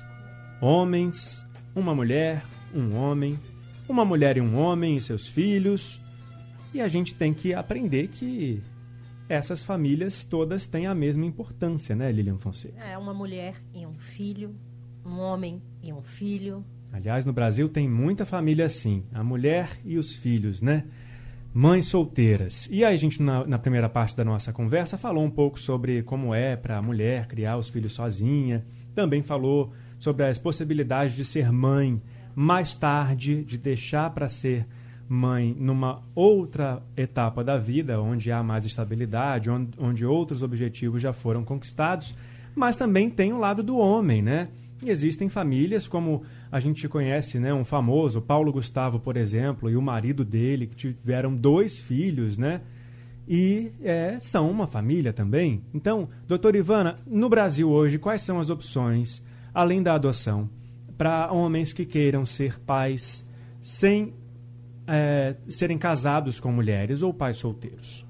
homens, 0.61 1.45
uma 1.75 1.95
mulher, 1.95 2.45
um 2.75 2.97
homem, 2.97 3.39
uma 3.89 4.05
mulher 4.05 4.37
e 4.37 4.41
um 4.41 4.59
homem 4.59 4.97
e 4.97 5.01
seus 5.01 5.27
filhos. 5.27 6.01
E 6.75 6.81
a 6.81 6.89
gente 6.89 7.15
tem 7.15 7.33
que 7.33 7.55
aprender 7.55 8.09
que 8.09 8.63
essas 9.29 9.63
famílias 9.63 10.25
todas 10.25 10.67
têm 10.67 10.87
a 10.87 10.95
mesma 10.95 11.25
importância, 11.25 11.95
né, 11.95 12.11
Lilian 12.11 12.39
Fonseca? 12.39 12.83
É, 12.83 12.97
uma 12.97 13.15
mulher 13.15 13.55
e 13.75 13.87
um 13.87 13.95
filho, 13.95 14.55
um 15.05 15.19
homem 15.19 15.63
e 15.83 15.93
um 15.93 16.03
filho. 16.03 16.65
Aliás, 16.93 17.25
no 17.25 17.33
Brasil 17.33 17.69
tem 17.69 17.89
muita 17.89 18.25
família 18.25 18.67
assim, 18.67 19.05
a 19.13 19.23
mulher 19.23 19.79
e 19.85 19.99
os 19.99 20.15
filhos, 20.15 20.63
né? 20.63 20.85
Mães 21.53 21.87
solteiras. 21.87 22.69
E 22.71 22.85
aí 22.85 22.95
a 22.95 22.97
gente, 22.97 23.23
na, 23.23 23.47
na 23.47 23.59
primeira 23.59 23.89
parte 23.89 24.17
da 24.17 24.25
nossa 24.25 24.53
conversa, 24.53 24.97
falou 24.97 25.25
um 25.25 25.31
pouco 25.31 25.59
sobre 25.59 26.03
como 26.03 26.35
é 26.35 26.57
para 26.57 26.79
a 26.79 26.83
mulher 26.83 27.27
criar 27.27 27.57
os 27.57 27.69
filhos 27.69 27.93
sozinha. 27.93 28.65
Também 28.95 29.23
falou 29.23 29.73
sobre 29.99 30.25
as 30.25 30.39
possibilidades 30.39 31.17
de 31.17 31.25
ser 31.25 31.53
mãe 31.53 32.01
mais 32.35 32.75
tarde, 32.75 33.45
de 33.45 33.59
deixar 33.59 34.11
para 34.11 34.29
ser 34.29 34.67
mãe 35.09 35.57
numa 35.59 36.03
outra 36.15 36.83
etapa 36.97 37.43
da 37.43 37.57
vida, 37.57 38.01
onde 38.01 38.31
há 38.31 38.43
mais 38.43 38.65
estabilidade, 38.65 39.51
onde, 39.51 39.71
onde 39.79 40.07
outros 40.07 40.43
objetivos 40.43 41.01
já 41.03 41.13
foram 41.13 41.45
conquistados, 41.45 42.15
mas 42.55 42.77
também 42.77 43.09
tem 43.09 43.33
o 43.33 43.39
lado 43.39 43.63
do 43.63 43.79
homem, 43.79 44.23
né? 44.23 44.49
Existem 44.85 45.29
famílias 45.29 45.89
como 45.89 46.23
a 46.53 46.61
gente 46.61 46.89
conhece, 46.89 47.41
né, 47.41 47.53
um 47.53 47.65
famoso, 47.65 48.21
Paulo 48.21 48.53
Gustavo, 48.53 49.01
por 49.01 49.17
exemplo, 49.17 49.69
e 49.69 49.77
o 49.77 49.83
marido 49.83 50.25
dele, 50.25 50.69
que 50.69 50.77
tiveram 50.77 51.35
dois 51.35 51.81
filhos, 51.81 52.39
né? 52.39 52.61
e 53.29 53.71
é, 53.83 54.17
são 54.19 54.51
uma 54.51 54.67
família 54.67 55.13
também. 55.13 55.63
Então, 55.75 56.09
doutora 56.27 56.57
Ivana, 56.57 56.97
no 57.07 57.29
Brasil 57.29 57.69
hoje, 57.69 57.99
quais 57.99 58.23
são 58.23 58.41
as 58.41 58.49
opções, 58.49 59.23
além 59.53 59.83
da 59.83 59.95
adoção, 59.95 60.49
para 60.97 61.33
homens 61.33 61.73
que 61.73 61.87
queiram 61.87 62.27
ser 62.27 62.61
pais 62.61 63.27
sem 63.61 64.15
é, 64.87 65.37
serem 65.49 65.79
casados 65.79 66.41
com 66.41 66.51
mulheres 66.51 67.03
ou 67.03 67.13
pais 67.13 67.37
solteiros? 67.37 68.07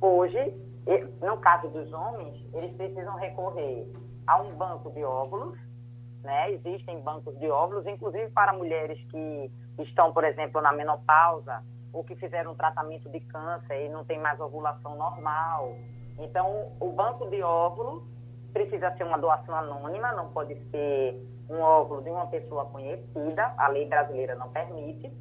Hoje, 0.00 0.54
no 1.20 1.36
caso 1.36 1.68
dos 1.68 1.92
homens, 1.92 2.42
eles 2.54 2.74
precisam 2.76 3.14
recorrer 3.16 3.86
a 4.26 4.40
um 4.42 4.54
banco 4.54 4.90
de 4.90 5.04
óvulos, 5.04 5.58
né? 6.22 6.52
Existem 6.52 7.00
bancos 7.00 7.38
de 7.38 7.48
óvulos, 7.48 7.86
inclusive 7.86 8.30
para 8.30 8.52
mulheres 8.52 8.98
que 9.10 9.50
estão, 9.78 10.12
por 10.12 10.24
exemplo, 10.24 10.60
na 10.60 10.72
menopausa 10.72 11.62
ou 11.92 12.02
que 12.04 12.14
fizeram 12.16 12.52
um 12.52 12.54
tratamento 12.54 13.08
de 13.08 13.20
câncer 13.20 13.86
e 13.86 13.88
não 13.88 14.04
tem 14.04 14.18
mais 14.18 14.40
ovulação 14.40 14.96
normal. 14.96 15.74
Então, 16.18 16.72
o 16.78 16.92
banco 16.92 17.28
de 17.28 17.42
óvulos 17.42 18.02
precisa 18.52 18.90
ser 18.96 19.04
uma 19.04 19.18
doação 19.18 19.54
anônima, 19.54 20.12
não 20.12 20.30
pode 20.30 20.54
ser 20.70 21.26
um 21.48 21.60
óvulo 21.60 22.02
de 22.02 22.10
uma 22.10 22.26
pessoa 22.26 22.66
conhecida, 22.66 23.52
a 23.56 23.68
lei 23.68 23.86
brasileira 23.86 24.34
não 24.34 24.48
permite, 24.50 25.12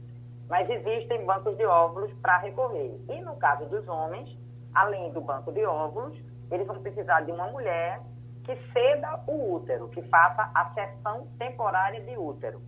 mas 0.48 0.70
existem 0.70 1.26
bancos 1.26 1.56
de 1.58 1.66
óvulos 1.66 2.12
para 2.22 2.38
recorrer. 2.38 3.00
E 3.10 3.22
no 3.22 3.36
caso 3.38 3.66
dos 3.66 3.88
homens, 3.88 4.38
além 4.74 5.12
do 5.12 5.22
banco 5.22 5.52
de 5.52 5.66
óvulos, 5.66 6.18
eles 6.52 6.66
vão 6.66 6.82
precisar 6.82 7.22
de 7.22 7.32
uma 7.32 7.48
mulher 7.48 8.02
que 8.44 8.56
ceda 8.74 9.24
o 9.28 9.56
útero, 9.56 9.90
que 9.90 10.02
faça 10.04 10.50
a 10.56 10.74
cessão 10.74 11.28
temporária 11.38 12.02
de 12.02 12.18
útero. 12.18 12.62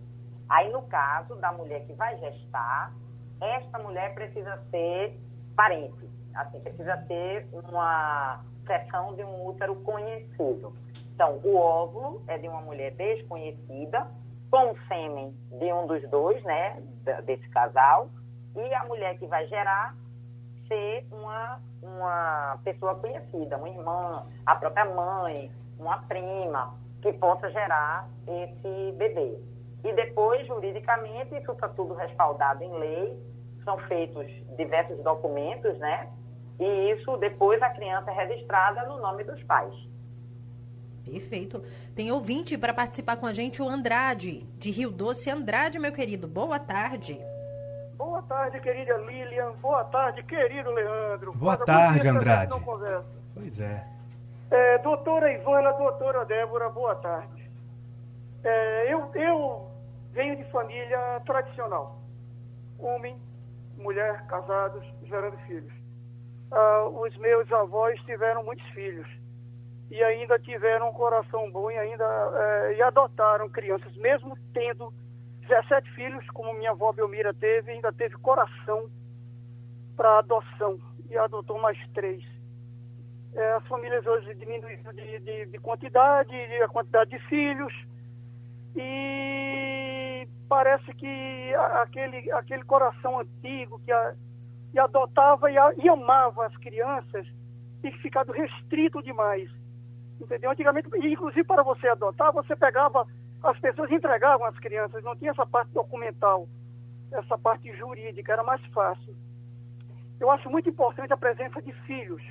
Aí, 0.48 0.70
no 0.70 0.82
caso 0.82 1.34
da 1.36 1.52
mulher 1.52 1.84
que 1.86 1.92
vai 1.94 2.16
gestar, 2.18 2.92
esta 3.40 3.78
mulher 3.78 4.14
precisa 4.14 4.56
ser 4.70 5.18
parente, 5.56 6.08
assim, 6.34 6.60
precisa 6.60 6.96
ter 7.08 7.46
uma 7.52 8.40
seção 8.66 9.14
de 9.14 9.24
um 9.24 9.46
útero 9.46 9.76
conhecido. 9.76 10.74
Então, 11.14 11.40
o 11.44 11.56
óvulo 11.56 12.22
é 12.26 12.38
de 12.38 12.48
uma 12.48 12.60
mulher 12.62 12.92
desconhecida, 12.92 14.06
com 14.50 14.72
o 14.72 14.78
sêmen 14.86 15.34
de 15.58 15.72
um 15.72 15.86
dos 15.86 16.02
dois, 16.10 16.42
né, 16.44 16.82
desse 17.24 17.48
casal, 17.48 18.10
e 18.54 18.74
a 18.74 18.84
mulher 18.84 19.18
que 19.18 19.26
vai 19.26 19.46
gerar 19.46 19.94
ser 20.68 21.06
uma, 21.10 21.60
uma 21.82 22.58
pessoa 22.62 22.94
conhecida, 22.96 23.56
uma 23.56 23.68
irmã, 23.68 24.26
a 24.44 24.54
própria 24.56 24.84
mãe, 24.84 25.50
uma 25.78 25.98
prima, 26.02 26.74
que 27.00 27.12
possa 27.14 27.50
gerar 27.50 28.08
esse 28.26 28.92
bebê. 28.96 29.38
E 29.84 29.92
depois, 29.92 30.46
juridicamente, 30.46 31.36
isso 31.36 31.52
está 31.52 31.68
tudo 31.68 31.94
respaldado 31.94 32.62
em 32.62 32.72
lei, 32.78 33.18
são 33.64 33.76
feitos 33.88 34.26
diversos 34.56 35.02
documentos, 35.02 35.76
né? 35.78 36.08
E 36.62 36.92
isso 36.92 37.16
depois 37.16 37.60
a 37.60 37.70
criança 37.70 38.12
é 38.12 38.14
registrada 38.14 38.84
no 38.86 39.00
nome 39.00 39.24
dos 39.24 39.42
pais. 39.42 39.74
Perfeito. 41.04 41.60
Tem 41.96 42.12
ouvinte 42.12 42.56
para 42.56 42.72
participar 42.72 43.16
com 43.16 43.26
a 43.26 43.32
gente, 43.32 43.60
o 43.60 43.68
Andrade, 43.68 44.44
de 44.60 44.70
Rio 44.70 44.92
Doce. 44.92 45.28
Andrade, 45.28 45.80
meu 45.80 45.92
querido, 45.92 46.28
boa 46.28 46.60
tarde. 46.60 47.20
Boa 47.96 48.22
tarde, 48.22 48.60
querida 48.60 48.96
Lilian. 48.98 49.52
Boa 49.60 49.82
tarde, 49.84 50.22
querido 50.22 50.70
Leandro. 50.70 51.32
Boa 51.32 51.56
Faz 51.56 51.66
tarde, 51.66 52.06
Andrade. 52.06 52.54
Pois 53.34 53.60
é. 53.60 53.84
é. 54.52 54.78
Doutora 54.78 55.32
Ivana, 55.32 55.72
doutora 55.72 56.24
Débora, 56.24 56.68
boa 56.70 56.94
tarde. 56.94 57.50
É, 58.44 58.92
eu, 58.92 59.10
eu 59.16 59.68
venho 60.12 60.36
de 60.36 60.44
família 60.44 61.20
tradicional. 61.26 61.98
Homem, 62.78 63.16
mulher, 63.76 64.24
casados, 64.28 64.84
gerando 65.04 65.36
filhos. 65.38 65.81
Ah, 66.52 66.84
os 66.86 67.16
meus 67.16 67.50
avós 67.50 67.98
tiveram 68.02 68.44
muitos 68.44 68.66
filhos 68.70 69.08
e 69.90 70.02
ainda 70.04 70.38
tiveram 70.38 70.90
um 70.90 70.92
coração 70.92 71.50
bom 71.50 71.70
e 71.70 71.78
ainda 71.78 72.04
é, 72.04 72.76
e 72.76 72.82
adotaram 72.82 73.48
crianças, 73.48 73.94
mesmo 73.96 74.36
tendo 74.52 74.92
17 75.48 75.90
filhos, 75.92 76.26
como 76.30 76.52
minha 76.54 76.70
avó 76.72 76.92
Belmira 76.92 77.32
teve, 77.32 77.72
ainda 77.72 77.92
teve 77.92 78.16
coração 78.16 78.90
para 79.96 80.18
adoção 80.18 80.78
e 81.10 81.16
adotou 81.16 81.58
mais 81.58 81.78
três. 81.94 82.22
É, 83.34 83.52
as 83.52 83.66
famílias 83.66 84.06
hoje 84.06 84.34
diminuíram 84.34 84.92
de, 84.92 85.18
de, 85.20 85.46
de 85.46 85.58
quantidade, 85.58 86.30
de, 86.30 86.62
a 86.62 86.68
quantidade 86.68 87.10
de 87.10 87.18
filhos 87.28 87.72
e 88.76 90.28
parece 90.48 90.92
que 90.94 91.54
aquele, 91.82 92.30
aquele 92.32 92.64
coração 92.64 93.20
antigo 93.20 93.80
que, 93.84 93.92
a, 93.92 94.14
que 94.72 94.78
adotava 94.78 95.50
e, 95.50 95.58
a, 95.58 95.72
e 95.76 95.88
amava 95.88 96.46
as 96.46 96.56
crianças 96.56 97.26
tem 97.82 97.92
ficado 97.98 98.32
restrito 98.32 99.02
demais. 99.02 99.50
Entendeu? 100.20 100.50
Antigamente, 100.50 100.88
inclusive 100.94 101.44
para 101.44 101.62
você 101.62 101.88
adotar, 101.88 102.32
você 102.32 102.56
pegava, 102.56 103.06
as 103.42 103.58
pessoas 103.58 103.90
entregavam 103.90 104.46
as 104.46 104.58
crianças, 104.58 105.02
não 105.02 105.16
tinha 105.16 105.32
essa 105.32 105.44
parte 105.44 105.72
documental, 105.72 106.48
essa 107.10 107.36
parte 107.36 107.70
jurídica, 107.76 108.32
era 108.32 108.44
mais 108.44 108.64
fácil. 108.66 109.14
Eu 110.20 110.30
acho 110.30 110.48
muito 110.48 110.70
importante 110.70 111.12
a 111.12 111.16
presença 111.16 111.60
de 111.60 111.72
filhos 111.84 112.22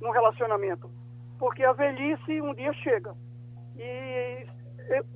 no 0.00 0.10
relacionamento, 0.10 0.90
porque 1.38 1.64
a 1.64 1.72
velhice 1.72 2.40
um 2.42 2.54
dia 2.54 2.72
chega. 2.74 3.14
E 3.76 4.46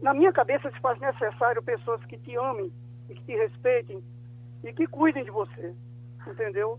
na 0.00 0.14
minha 0.14 0.32
cabeça 0.32 0.70
se 0.70 0.80
faz 0.80 0.98
necessário 0.98 1.62
pessoas 1.62 2.02
que 2.06 2.16
te 2.16 2.34
amem 2.36 2.72
e 3.10 3.14
que 3.14 3.22
te 3.24 3.36
respeitem 3.36 4.02
e 4.64 4.72
que 4.72 4.86
cuidem 4.86 5.22
de 5.22 5.30
você, 5.30 5.74
entendeu? 6.30 6.78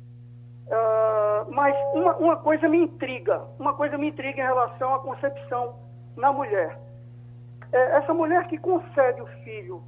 Uh, 0.67 1.51
mas 1.51 1.75
uma, 1.93 2.15
uma 2.17 2.37
coisa 2.37 2.67
me 2.67 2.83
intriga, 2.83 3.41
uma 3.57 3.73
coisa 3.73 3.97
me 3.97 4.09
intriga 4.09 4.41
em 4.41 4.45
relação 4.45 4.95
à 4.95 4.99
concepção 4.99 5.75
na 6.15 6.33
mulher. 6.33 6.77
É, 7.71 7.97
essa 7.97 8.13
mulher 8.13 8.47
que 8.47 8.57
concede 8.57 9.21
o 9.21 9.27
filho, 9.43 9.81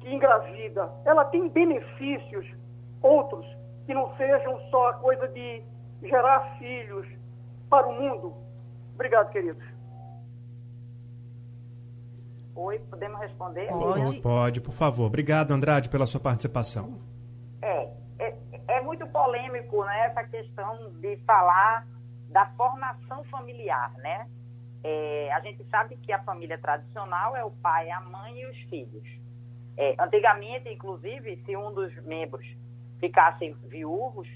que 0.00 0.12
engravida, 0.12 0.90
ela 1.04 1.24
tem 1.24 1.48
benefícios 1.48 2.46
outros 3.02 3.44
que 3.86 3.94
não 3.94 4.14
sejam 4.16 4.60
só 4.70 4.90
a 4.90 4.94
coisa 4.94 5.28
de 5.28 5.62
gerar 6.02 6.56
filhos 6.58 7.06
para 7.68 7.86
o 7.86 7.92
mundo. 7.92 8.34
Obrigado, 8.94 9.30
queridos. 9.30 9.64
Oi, 12.54 12.78
podemos 12.78 13.20
responder? 13.20 13.68
Pode. 13.68 14.20
Pode, 14.20 14.60
por 14.60 14.72
favor. 14.72 15.06
Obrigado, 15.06 15.52
Andrade, 15.52 15.88
pela 15.88 16.06
sua 16.06 16.18
participação. 16.18 16.98
É, 17.60 17.90
é, 18.68 18.80
muito 18.80 19.06
polêmico 19.08 19.84
né, 19.84 20.06
essa 20.06 20.24
questão 20.24 20.92
de 21.00 21.16
falar 21.18 21.86
da 22.28 22.46
formação 22.56 23.24
familiar, 23.24 23.92
né? 23.98 24.28
É, 24.82 25.32
a 25.32 25.40
gente 25.40 25.64
sabe 25.64 25.96
que 25.96 26.12
a 26.12 26.22
família 26.22 26.58
tradicional 26.58 27.36
é 27.36 27.44
o 27.44 27.50
pai, 27.50 27.90
a 27.90 28.00
mãe 28.00 28.38
e 28.38 28.46
os 28.46 28.56
filhos. 28.68 29.08
É, 29.76 29.96
antigamente, 29.98 30.68
inclusive, 30.68 31.42
se 31.44 31.56
um 31.56 31.72
dos 31.72 31.94
membros 32.04 32.46
ficasse 33.00 33.52
viúvos, 33.64 34.28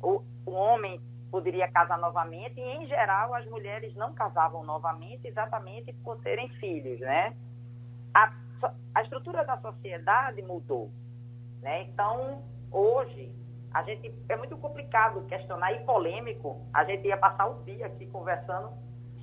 o, 0.00 0.22
o 0.46 0.52
homem 0.52 1.00
poderia 1.30 1.68
casar 1.68 1.98
novamente 1.98 2.58
e, 2.58 2.62
em 2.62 2.86
geral, 2.86 3.34
as 3.34 3.44
mulheres 3.46 3.94
não 3.96 4.14
casavam 4.14 4.64
novamente 4.64 5.26
exatamente 5.26 5.92
por 6.04 6.16
terem 6.18 6.48
filhos, 6.50 7.00
né? 7.00 7.34
a, 8.14 8.32
a 8.94 9.02
estrutura 9.02 9.44
da 9.44 9.56
sociedade 9.58 10.42
mudou. 10.42 10.90
Né? 11.62 11.82
Então, 11.82 12.42
hoje, 12.70 13.32
a 13.72 13.82
gente 13.82 14.12
é 14.28 14.36
muito 14.36 14.56
complicado 14.56 15.26
questionar 15.26 15.72
e 15.72 15.84
polêmico. 15.84 16.66
A 16.72 16.84
gente 16.84 17.06
ia 17.06 17.16
passar 17.16 17.46
o 17.46 17.62
dia 17.64 17.86
aqui 17.86 18.06
conversando 18.06 18.70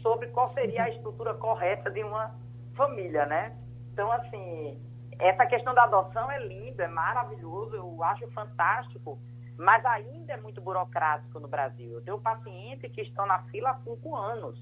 sobre 0.01 0.27
qual 0.27 0.53
seria 0.53 0.83
a 0.83 0.89
estrutura 0.89 1.33
correta 1.33 1.89
de 1.89 2.03
uma 2.03 2.31
família, 2.75 3.25
né? 3.25 3.57
Então, 3.91 4.11
assim, 4.11 4.79
essa 5.17 5.45
questão 5.45 5.73
da 5.73 5.83
adoção 5.83 6.29
é 6.29 6.45
linda, 6.45 6.83
é 6.83 6.87
maravilhoso, 6.87 7.75
eu 7.75 8.03
acho 8.03 8.29
fantástico, 8.31 9.17
mas 9.57 9.83
ainda 9.85 10.33
é 10.33 10.37
muito 10.37 10.61
burocrático 10.61 11.39
no 11.39 11.47
Brasil. 11.47 11.93
Eu 11.93 12.01
tenho 12.01 12.19
pacientes 12.19 12.91
que 12.91 13.01
estão 13.01 13.25
na 13.25 13.39
fila 13.43 13.71
há 13.71 13.79
cinco 13.79 14.15
anos. 14.15 14.59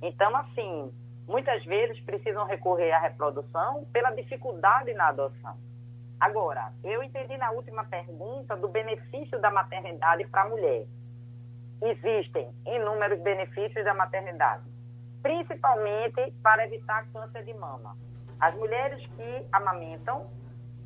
Então, 0.00 0.34
assim, 0.36 0.92
muitas 1.26 1.64
vezes 1.64 2.00
precisam 2.00 2.46
recorrer 2.46 2.92
à 2.92 2.98
reprodução 3.00 3.84
pela 3.92 4.12
dificuldade 4.12 4.94
na 4.94 5.08
adoção. 5.08 5.58
Agora, 6.20 6.70
eu 6.84 7.02
entendi 7.02 7.34
na 7.38 7.50
última 7.50 7.82
pergunta 7.84 8.54
do 8.54 8.68
benefício 8.68 9.40
da 9.40 9.50
maternidade 9.50 10.26
para 10.26 10.42
a 10.42 10.48
mulher. 10.50 10.84
Existem 11.80 12.52
inúmeros 12.66 13.18
benefícios 13.20 13.82
da 13.82 13.94
maternidade, 13.94 14.64
principalmente 15.22 16.30
para 16.42 16.66
evitar 16.66 17.06
câncer 17.10 17.42
de 17.44 17.54
mama. 17.54 17.96
As 18.38 18.54
mulheres 18.54 19.02
que 19.16 19.46
amamentam, 19.50 20.30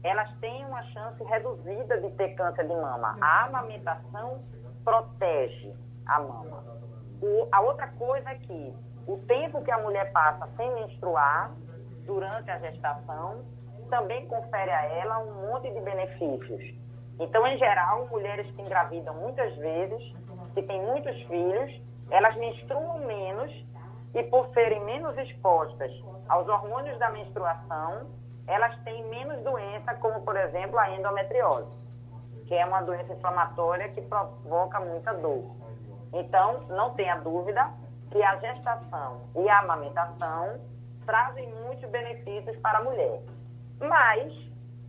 elas 0.05 0.33
têm 0.38 0.64
uma 0.66 0.83
chance 0.85 1.25
reduzida 1.25 2.01
de 2.01 2.11
ter 2.12 2.37
câncer 2.37 2.68
de 2.68 2.75
mama. 2.75 3.16
A 3.20 3.47
amamentação 3.47 4.40
protege 4.85 5.75
a 6.07 6.20
mama. 6.20 6.62
O, 7.20 7.49
a 7.51 7.61
outra 7.61 7.88
coisa 7.88 8.31
é 8.31 8.37
que 8.37 8.75
o 9.09 9.18
tempo 9.27 9.64
que 9.64 9.70
a 9.73 9.79
mulher 9.79 10.12
passa 10.12 10.49
sem 10.57 10.73
menstruar 10.75 11.51
durante 12.07 12.51
a 12.51 12.59
gestação 12.59 13.42
também 13.95 14.27
confere 14.27 14.73
a 14.73 14.85
ela 14.87 15.19
um 15.21 15.47
monte 15.47 15.71
de 15.71 15.81
benefícios. 15.81 16.75
Então, 17.21 17.47
em 17.47 17.57
geral, 17.57 18.09
mulheres 18.09 18.45
que 18.51 18.61
engravidam 18.61 19.15
muitas 19.15 19.55
vezes 19.55 20.03
que 20.53 20.63
têm 20.65 20.83
muitos 20.83 21.15
filhos, 21.29 21.81
elas 22.11 22.35
menstruam 22.37 22.99
menos 22.99 23.53
e 24.13 24.23
por 24.25 24.49
serem 24.49 24.85
menos 24.85 25.17
expostas 25.17 25.93
aos 26.29 26.49
hormônios 26.49 26.99
da 26.99 27.09
menstruação, 27.11 28.09
elas 28.49 28.77
têm 28.83 29.05
menos 29.09 29.41
doença, 29.45 29.95
como 29.95 30.23
por 30.23 30.37
exemplo 30.37 30.77
a 30.77 30.91
endometriose, 30.91 31.71
que 32.49 32.55
é 32.55 32.67
uma 32.67 32.83
doença 32.83 33.13
inflamatória 33.13 33.91
que 33.91 34.03
provoca 34.03 34.81
muita 34.81 35.15
dor. 35.15 35.55
Então, 36.13 36.63
não 36.63 36.95
tenha 36.95 37.17
dúvida 37.19 37.71
que 38.11 38.21
a 38.21 38.37
gestação 38.39 39.21
e 39.37 39.49
a 39.49 39.61
amamentação 39.61 40.59
trazem 41.07 41.49
muitos 41.63 41.89
benefícios 41.91 42.57
para 42.59 42.79
a 42.79 42.83
mulher. 42.83 43.23
Mas, 43.81 44.33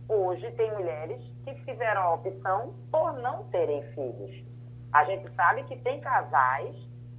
hoje, 0.08 0.50
tem 0.52 0.72
mulheres 0.72 1.20
que 1.44 1.54
fizeram 1.64 2.02
a 2.02 2.14
opção 2.14 2.74
por 2.90 3.12
não 3.14 3.44
terem 3.44 3.82
filhos. 3.94 4.44
A 4.92 5.04
gente 5.04 5.32
sabe 5.34 5.64
que 5.64 5.76
tem 5.78 6.00
casais, 6.00 6.74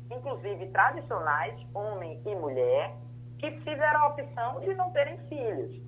inclusive 0.10 0.68
tradicionais, 0.68 1.56
homem 1.74 2.22
e 2.26 2.36
mulher, 2.36 2.96
que 3.40 3.52
fizeram 3.62 4.02
a 4.02 4.08
opção 4.08 4.60
de 4.62 4.74
não 4.74 4.92
terem 4.92 5.18
filhos. 5.30 5.82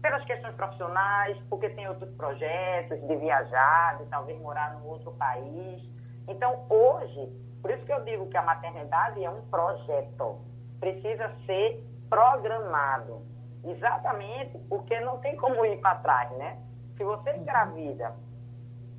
Pelas 0.00 0.24
questões 0.24 0.54
profissionais, 0.54 1.38
porque 1.48 1.68
tem 1.70 1.88
outros 1.88 2.10
projetos 2.16 3.00
de 3.06 3.16
viajar, 3.16 3.98
de 3.98 4.06
talvez 4.06 4.38
morar 4.40 4.74
num 4.74 4.86
outro 4.86 5.12
país. 5.12 5.82
Então, 6.28 6.66
hoje, 6.68 7.32
por 7.62 7.70
isso 7.70 7.84
que 7.86 7.92
eu 7.92 8.04
digo 8.04 8.28
que 8.28 8.36
a 8.36 8.42
maternidade 8.42 9.24
é 9.24 9.30
um 9.30 9.40
projeto. 9.48 10.40
Precisa 10.80 11.32
ser 11.46 11.82
programado. 12.10 13.22
Exatamente 13.64 14.58
porque 14.68 14.98
não 15.00 15.18
tem 15.18 15.36
como 15.36 15.64
ir 15.64 15.80
para 15.80 15.96
trás, 15.96 16.30
né? 16.38 16.58
Se 16.96 17.04
você 17.04 17.36
engravida 17.36 18.14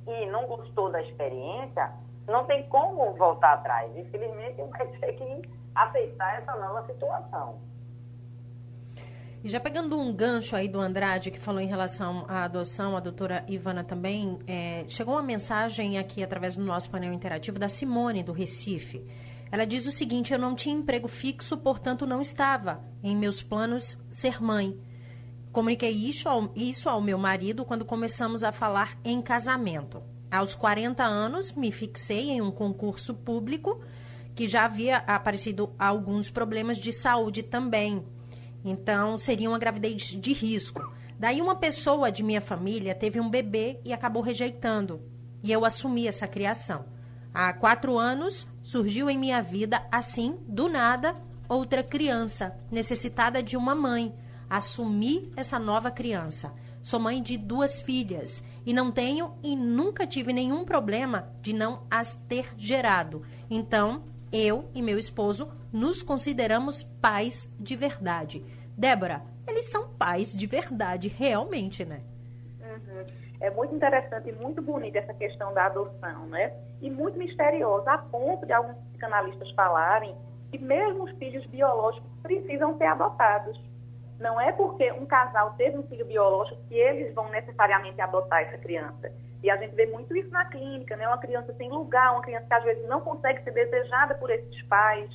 e 0.06 0.26
não 0.26 0.46
gostou 0.46 0.90
da 0.90 1.00
experiência, 1.02 1.92
não 2.26 2.44
tem 2.44 2.68
como 2.68 3.14
voltar 3.14 3.54
atrás. 3.54 3.96
Infelizmente, 3.96 4.62
vai 4.62 4.86
ter 4.86 5.12
que 5.12 5.42
aceitar 5.74 6.40
essa 6.40 6.54
nova 6.56 6.84
situação. 6.86 7.60
E 9.44 9.48
já 9.48 9.60
pegando 9.60 9.96
um 9.96 10.12
gancho 10.12 10.56
aí 10.56 10.66
do 10.66 10.80
Andrade, 10.80 11.30
que 11.30 11.38
falou 11.38 11.60
em 11.60 11.68
relação 11.68 12.24
à 12.26 12.44
adoção, 12.44 12.96
a 12.96 13.00
doutora 13.00 13.44
Ivana 13.46 13.84
também, 13.84 14.40
é, 14.46 14.84
chegou 14.88 15.14
uma 15.14 15.22
mensagem 15.22 15.98
aqui 15.98 16.24
através 16.24 16.56
do 16.56 16.64
nosso 16.64 16.90
painel 16.90 17.12
interativo 17.12 17.56
da 17.58 17.68
Simone, 17.68 18.24
do 18.24 18.32
Recife. 18.32 19.06
Ela 19.50 19.64
diz 19.64 19.86
o 19.86 19.92
seguinte: 19.92 20.32
Eu 20.32 20.38
não 20.38 20.54
tinha 20.54 20.74
emprego 20.74 21.08
fixo, 21.08 21.56
portanto 21.56 22.06
não 22.06 22.20
estava 22.20 22.84
em 23.02 23.16
meus 23.16 23.42
planos 23.42 23.98
ser 24.10 24.42
mãe. 24.42 24.78
Comuniquei 25.52 25.90
isso 25.90 26.28
ao, 26.28 26.52
isso 26.54 26.88
ao 26.88 27.00
meu 27.00 27.16
marido 27.16 27.64
quando 27.64 27.84
começamos 27.84 28.42
a 28.42 28.52
falar 28.52 28.98
em 29.04 29.22
casamento. 29.22 30.02
Aos 30.30 30.54
40 30.54 31.02
anos, 31.02 31.52
me 31.52 31.72
fixei 31.72 32.30
em 32.30 32.42
um 32.42 32.50
concurso 32.50 33.14
público 33.14 33.80
que 34.34 34.46
já 34.46 34.66
havia 34.66 34.98
aparecido 34.98 35.74
alguns 35.78 36.28
problemas 36.28 36.76
de 36.76 36.92
saúde 36.92 37.42
também. 37.42 38.04
Então, 38.62 39.16
seria 39.16 39.48
uma 39.48 39.58
gravidez 39.58 40.02
de 40.02 40.32
risco. 40.34 40.92
Daí, 41.18 41.40
uma 41.40 41.54
pessoa 41.54 42.12
de 42.12 42.22
minha 42.22 42.42
família 42.42 42.94
teve 42.94 43.18
um 43.18 43.30
bebê 43.30 43.80
e 43.82 43.94
acabou 43.94 44.22
rejeitando. 44.22 45.00
E 45.42 45.50
eu 45.50 45.64
assumi 45.64 46.06
essa 46.06 46.28
criação. 46.28 46.84
Há 47.32 47.52
quatro 47.54 47.96
anos, 47.96 48.46
surgiu 48.66 49.08
em 49.08 49.16
minha 49.16 49.40
vida, 49.40 49.86
assim, 49.92 50.40
do 50.48 50.68
nada, 50.68 51.14
outra 51.48 51.84
criança, 51.84 52.58
necessitada 52.68 53.40
de 53.40 53.56
uma 53.56 53.76
mãe. 53.76 54.12
Assumi 54.50 55.30
essa 55.36 55.56
nova 55.56 55.88
criança. 55.88 56.52
Sou 56.82 56.98
mãe 56.98 57.22
de 57.22 57.36
duas 57.36 57.80
filhas 57.80 58.42
e 58.64 58.72
não 58.72 58.90
tenho 58.90 59.34
e 59.40 59.54
nunca 59.54 60.04
tive 60.04 60.32
nenhum 60.32 60.64
problema 60.64 61.32
de 61.40 61.52
não 61.52 61.86
as 61.88 62.16
ter 62.28 62.48
gerado. 62.58 63.22
Então, 63.48 64.02
eu 64.32 64.68
e 64.74 64.82
meu 64.82 64.98
esposo 64.98 65.48
nos 65.72 66.02
consideramos 66.02 66.82
pais 67.00 67.48
de 67.60 67.76
verdade. 67.76 68.44
Débora, 68.76 69.22
eles 69.46 69.70
são 69.70 69.90
pais 69.90 70.34
de 70.34 70.46
verdade, 70.48 71.06
realmente, 71.06 71.84
né? 71.84 72.02
É 73.40 73.50
muito 73.50 73.74
interessante 73.74 74.28
e 74.28 74.32
muito 74.32 74.62
bonita 74.62 74.98
essa 74.98 75.14
questão 75.14 75.52
da 75.52 75.66
adoção, 75.66 76.26
né? 76.26 76.52
E 76.80 76.90
muito 76.90 77.18
misteriosa, 77.18 77.92
a 77.92 77.98
ponto 77.98 78.46
de 78.46 78.52
alguns 78.52 78.76
psicanalistas 78.88 79.50
falarem 79.52 80.16
que 80.50 80.58
mesmo 80.58 81.04
os 81.04 81.10
filhos 81.18 81.44
biológicos 81.46 82.08
precisam 82.22 82.76
ser 82.78 82.86
adotados. 82.86 83.60
Não 84.18 84.40
é 84.40 84.52
porque 84.52 84.90
um 84.92 85.04
casal 85.04 85.54
teve 85.58 85.76
um 85.76 85.82
filho 85.82 86.06
biológico 86.06 86.60
que 86.68 86.74
eles 86.74 87.14
vão 87.14 87.28
necessariamente 87.28 88.00
adotar 88.00 88.42
essa 88.42 88.56
criança. 88.56 89.12
E 89.42 89.50
a 89.50 89.56
gente 89.56 89.74
vê 89.74 89.86
muito 89.86 90.16
isso 90.16 90.30
na 90.30 90.46
clínica, 90.46 90.96
né? 90.96 91.06
Uma 91.06 91.18
criança 91.18 91.52
sem 91.54 91.68
lugar, 91.68 92.12
uma 92.12 92.22
criança 92.22 92.46
que 92.46 92.54
às 92.54 92.64
vezes 92.64 92.88
não 92.88 93.00
consegue 93.00 93.42
ser 93.44 93.52
desejada 93.52 94.14
por 94.14 94.30
esses 94.30 94.62
pais, 94.62 95.10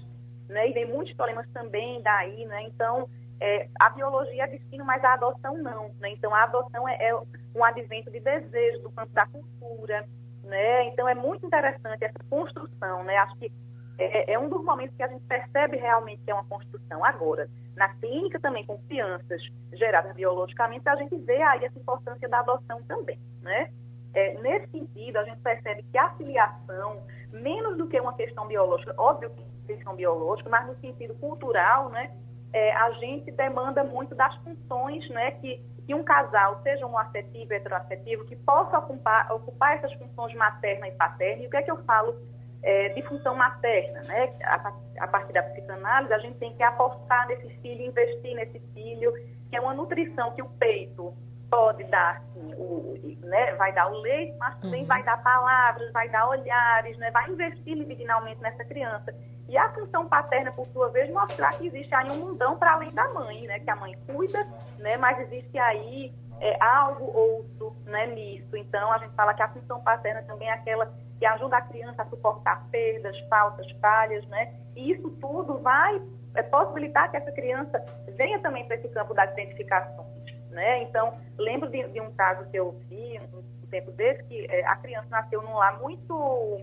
né? 0.47 0.69
E 0.69 0.73
vem 0.73 0.85
muitos 0.85 1.13
problemas 1.15 1.47
também 1.51 2.01
daí, 2.01 2.45
né? 2.45 2.63
Então, 2.63 3.09
é, 3.41 3.67
a 3.79 3.89
biologia 3.89 4.43
é 4.43 4.47
destino, 4.47 4.85
mas 4.85 5.03
a 5.03 5.13
adoção 5.13 5.57
não, 5.57 5.89
né? 5.99 6.11
Então, 6.11 6.33
a 6.33 6.43
adoção 6.43 6.87
é, 6.87 7.09
é 7.09 7.15
um 7.55 7.63
advento 7.63 8.11
de 8.11 8.19
desejo 8.19 8.83
do 8.83 8.91
campo 8.91 9.11
da 9.13 9.25
cultura, 9.25 10.07
né? 10.43 10.85
Então, 10.85 11.09
é 11.09 11.15
muito 11.15 11.43
interessante 11.43 12.03
essa 12.03 12.19
construção, 12.29 13.03
né? 13.03 13.17
Acho 13.17 13.35
que 13.37 13.51
é, 13.97 14.33
é, 14.33 14.39
um 14.39 14.47
dos 14.47 14.63
momentos 14.63 14.95
que 14.95 15.01
a 15.01 15.07
gente 15.07 15.25
percebe 15.25 15.77
realmente 15.77 16.21
que 16.23 16.29
é 16.29 16.35
uma 16.35 16.45
construção. 16.45 17.03
Agora, 17.03 17.49
na 17.75 17.89
clínica 17.95 18.39
também 18.39 18.63
com 18.63 18.77
crianças 18.83 19.41
geradas 19.73 20.13
biologicamente, 20.13 20.87
a 20.87 20.95
gente 20.95 21.15
vê 21.17 21.41
aí 21.41 21.65
essa 21.65 21.79
importância 21.79 22.29
da 22.29 22.41
adoção 22.41 22.83
também, 22.83 23.19
né? 23.41 23.71
É, 24.13 24.39
nesse 24.39 24.67
sentido, 24.67 25.17
a 25.17 25.23
gente 25.23 25.39
percebe 25.41 25.83
que 25.91 25.97
a 25.97 26.11
filiação, 26.11 27.01
menos 27.31 27.75
do 27.75 27.87
que 27.87 27.99
uma 27.99 28.13
questão 28.13 28.45
biológica, 28.45 28.93
óbvio 28.99 29.31
que 29.31 29.41
é 29.41 29.75
questão 29.75 29.95
biológica, 29.95 30.47
mas 30.47 30.67
no 30.67 30.75
sentido 30.75 31.15
cultural, 31.15 31.89
né? 31.89 32.11
É, 32.53 32.73
a 32.73 32.91
gente 32.91 33.31
demanda 33.31 33.83
muito 33.83 34.13
das 34.13 34.35
funções, 34.37 35.07
né? 35.09 35.31
Que, 35.31 35.61
que 35.85 35.95
um 35.95 36.03
casal, 36.03 36.61
seja 36.63 36.85
um 36.85 36.97
afetivo, 36.97 37.53
heteroafetivo, 37.53 38.25
que 38.25 38.35
possa 38.35 38.77
ocupar, 38.79 39.31
ocupar 39.31 39.77
essas 39.77 39.93
funções 39.93 40.33
materna 40.35 40.87
e 40.87 40.91
paterna. 40.91 41.43
E 41.43 41.47
o 41.47 41.49
que 41.49 41.57
é 41.57 41.61
que 41.61 41.71
eu 41.71 41.83
falo 41.83 42.15
é, 42.63 42.89
de 42.89 43.01
função 43.03 43.35
materna, 43.35 44.01
né? 44.03 44.33
A, 44.43 44.73
a, 44.99 45.07
partir 45.07 45.33
da 45.33 45.43
psicanálise, 45.43 46.13
a 46.13 46.19
gente 46.19 46.37
tem 46.37 46.53
que 46.55 46.63
apostar 46.63 47.27
nesse 47.27 47.49
filho, 47.61 47.83
investir 47.83 48.35
nesse 48.35 48.59
filho, 48.73 49.13
que 49.49 49.55
é 49.55 49.61
uma 49.61 49.73
nutrição 49.73 50.31
que 50.31 50.41
o 50.41 50.49
peito 50.49 51.13
pode 51.51 51.83
dar, 51.83 52.23
sim, 52.33 52.53
o, 52.55 52.97
né? 53.23 53.53
vai 53.55 53.73
dar 53.73 53.91
o 53.91 53.99
leite, 53.99 54.35
mas 54.39 54.57
também 54.59 54.81
uhum. 54.81 54.87
vai 54.87 55.03
dar 55.03 55.21
palavras, 55.21 55.91
vai 55.91 56.07
dar 56.09 56.29
olhares, 56.29 56.97
né? 56.97 57.11
vai 57.11 57.29
investir 57.29 57.77
libidinalmente 57.77 58.41
nessa 58.41 58.63
criança. 58.63 59.13
E 59.49 59.57
a 59.57 59.69
função 59.73 60.07
paterna, 60.07 60.51
por 60.53 60.65
sua 60.67 60.89
vez, 60.89 61.11
mostrar 61.11 61.51
que 61.57 61.67
existe 61.67 61.93
aí 61.93 62.09
um 62.09 62.15
mundão 62.15 62.57
para 62.57 62.71
além 62.71 62.91
da 62.91 63.07
mãe, 63.09 63.45
né? 63.47 63.59
que 63.59 63.69
a 63.69 63.75
mãe 63.75 63.97
cuida, 64.07 64.47
né? 64.79 64.95
mas 64.95 65.19
existe 65.19 65.59
aí 65.59 66.13
é, 66.39 66.57
algo 66.63 67.05
outro 67.05 67.75
né, 67.85 68.07
nisso. 68.07 68.55
Então, 68.55 68.91
a 68.91 68.97
gente 68.97 69.13
fala 69.13 69.33
que 69.33 69.43
a 69.43 69.49
função 69.49 69.81
paterna 69.81 70.23
também 70.23 70.47
é 70.47 70.53
aquela 70.53 70.91
que 71.19 71.25
ajuda 71.25 71.57
a 71.57 71.61
criança 71.61 72.01
a 72.01 72.05
suportar 72.05 72.65
perdas, 72.71 73.17
faltas, 73.29 73.69
falhas, 73.79 74.25
né? 74.27 74.55
E 74.75 74.91
isso 74.91 75.07
tudo 75.21 75.59
vai 75.59 76.01
é, 76.33 76.41
possibilitar 76.41 77.11
que 77.11 77.17
essa 77.17 77.31
criança 77.31 77.85
venha 78.17 78.39
também 78.39 78.65
para 78.65 78.77
esse 78.77 78.89
campo 78.89 79.13
das 79.13 79.31
identificações, 79.33 80.20
né? 80.51 80.83
Então, 80.83 81.17
lembro 81.37 81.69
de, 81.69 81.87
de 81.89 81.99
um 82.01 82.11
caso 82.11 82.49
que 82.49 82.57
eu 82.57 82.71
vi 82.89 83.19
um, 83.33 83.39
um 83.63 83.67
tempo 83.67 83.91
desse, 83.91 84.23
que 84.23 84.45
é, 84.49 84.65
a 84.65 84.75
criança 84.75 85.07
nasceu 85.09 85.41
num 85.41 85.55
lar 85.55 85.79
muito... 85.79 86.61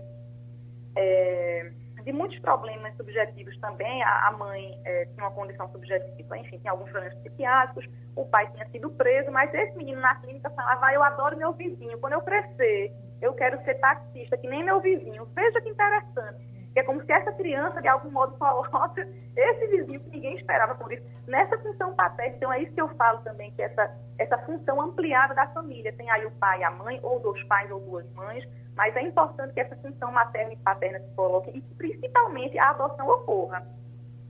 É, 0.95 1.71
de 2.03 2.13
muitos 2.13 2.39
problemas 2.39 2.95
subjetivos 2.95 3.57
também. 3.59 4.01
A, 4.03 4.27
a 4.27 4.31
mãe 4.31 4.79
é, 4.83 5.05
tinha 5.05 5.25
uma 5.25 5.31
condição 5.31 5.69
subjetiva, 5.71 6.37
enfim, 6.37 6.57
tinha 6.57 6.71
alguns 6.71 6.89
problemas 6.89 7.17
psiquiátricos, 7.19 7.87
o 8.15 8.25
pai 8.25 8.49
tinha 8.51 8.67
sido 8.69 8.89
preso, 8.91 9.31
mas 9.31 9.53
esse 9.53 9.77
menino 9.77 10.01
na 10.01 10.15
clínica 10.15 10.49
falava, 10.49 10.87
ah, 10.87 10.93
eu 10.93 11.03
adoro 11.03 11.37
meu 11.37 11.53
vizinho, 11.53 11.97
quando 11.99 12.13
eu 12.13 12.21
crescer, 12.21 12.91
eu 13.21 13.33
quero 13.33 13.63
ser 13.63 13.75
taxista, 13.75 14.37
que 14.37 14.47
nem 14.47 14.63
meu 14.63 14.79
vizinho. 14.79 15.25
Veja 15.35 15.61
que 15.61 15.69
interessante. 15.69 16.58
Que 16.73 16.79
é 16.79 16.83
como 16.83 17.03
se 17.03 17.11
essa 17.11 17.31
criança, 17.31 17.81
de 17.81 17.87
algum 17.87 18.11
modo, 18.11 18.37
coloca 18.37 19.07
esse 19.35 19.67
vizinho 19.67 19.99
que 19.99 20.09
ninguém 20.09 20.35
esperava 20.35 20.75
por 20.75 20.91
isso, 20.91 21.03
nessa 21.27 21.57
função 21.59 21.93
paterna. 21.95 22.35
Então, 22.35 22.53
é 22.53 22.61
isso 22.61 22.73
que 22.73 22.81
eu 22.81 22.89
falo 22.89 23.19
também, 23.19 23.51
que 23.51 23.61
essa, 23.61 23.91
essa 24.17 24.37
função 24.39 24.81
ampliada 24.81 25.33
da 25.33 25.47
família. 25.47 25.93
Tem 25.93 26.09
aí 26.11 26.25
o 26.25 26.31
pai 26.31 26.61
e 26.61 26.63
a 26.63 26.71
mãe, 26.71 26.99
ou 27.01 27.19
dois 27.19 27.41
pais 27.43 27.69
ou 27.71 27.79
duas 27.79 28.05
mães, 28.13 28.47
mas 28.75 28.95
é 28.95 29.01
importante 29.01 29.53
que 29.53 29.59
essa 29.59 29.75
função 29.77 30.11
materna 30.11 30.53
e 30.53 30.57
paterna 30.57 30.99
se 30.99 31.15
coloque 31.15 31.51
e, 31.57 31.61
principalmente, 31.75 32.57
a 32.57 32.69
adoção 32.69 33.07
ocorra. 33.09 33.67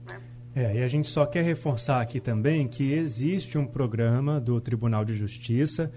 Né? 0.06 0.20
É, 0.56 0.74
e 0.74 0.82
a 0.82 0.88
gente 0.88 1.08
só 1.08 1.26
quer 1.26 1.44
reforçar 1.44 2.00
aqui 2.00 2.20
também 2.20 2.66
que 2.66 2.92
existe 2.92 3.56
um 3.56 3.66
programa 3.66 4.40
do 4.40 4.60
Tribunal 4.60 5.04
de 5.04 5.14
Justiça 5.14 5.92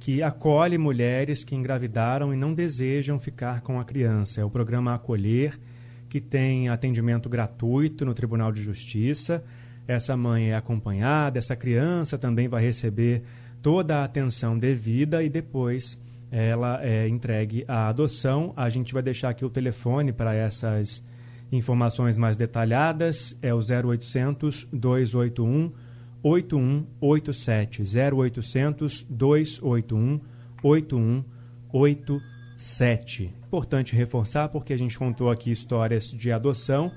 que 0.00 0.20
acolhe 0.20 0.76
mulheres 0.76 1.44
que 1.44 1.54
engravidaram 1.54 2.34
e 2.34 2.36
não 2.36 2.52
desejam 2.52 3.20
ficar 3.20 3.60
com 3.60 3.78
a 3.78 3.84
criança. 3.84 4.40
É 4.40 4.44
o 4.44 4.50
programa 4.50 4.92
Acolher, 4.92 5.56
que 6.12 6.20
tem 6.20 6.68
atendimento 6.68 7.26
gratuito 7.26 8.04
no 8.04 8.12
Tribunal 8.12 8.52
de 8.52 8.62
Justiça. 8.62 9.42
Essa 9.88 10.14
mãe 10.14 10.50
é 10.50 10.54
acompanhada, 10.54 11.38
essa 11.38 11.56
criança 11.56 12.18
também 12.18 12.48
vai 12.48 12.62
receber 12.62 13.22
toda 13.62 13.96
a 13.96 14.04
atenção 14.04 14.58
devida 14.58 15.22
e 15.22 15.30
depois 15.30 15.98
ela 16.30 16.84
é 16.84 17.08
entregue 17.08 17.64
à 17.66 17.88
adoção. 17.88 18.52
A 18.54 18.68
gente 18.68 18.92
vai 18.92 19.02
deixar 19.02 19.30
aqui 19.30 19.42
o 19.42 19.48
telefone 19.48 20.12
para 20.12 20.34
essas 20.34 21.02
informações 21.50 22.18
mais 22.18 22.36
detalhadas. 22.36 23.34
É 23.40 23.54
o 23.54 23.60
0800 23.60 24.68
281 24.70 25.72
8187. 26.22 27.84
0800 28.14 29.06
281 29.08 30.20
8187. 30.62 32.41
Importante 33.46 33.94
reforçar 33.94 34.48
porque 34.48 34.72
a 34.72 34.76
gente 34.76 34.98
contou 34.98 35.30
aqui 35.30 35.50
histórias 35.50 36.10
de 36.10 36.30
adoção 36.30 36.90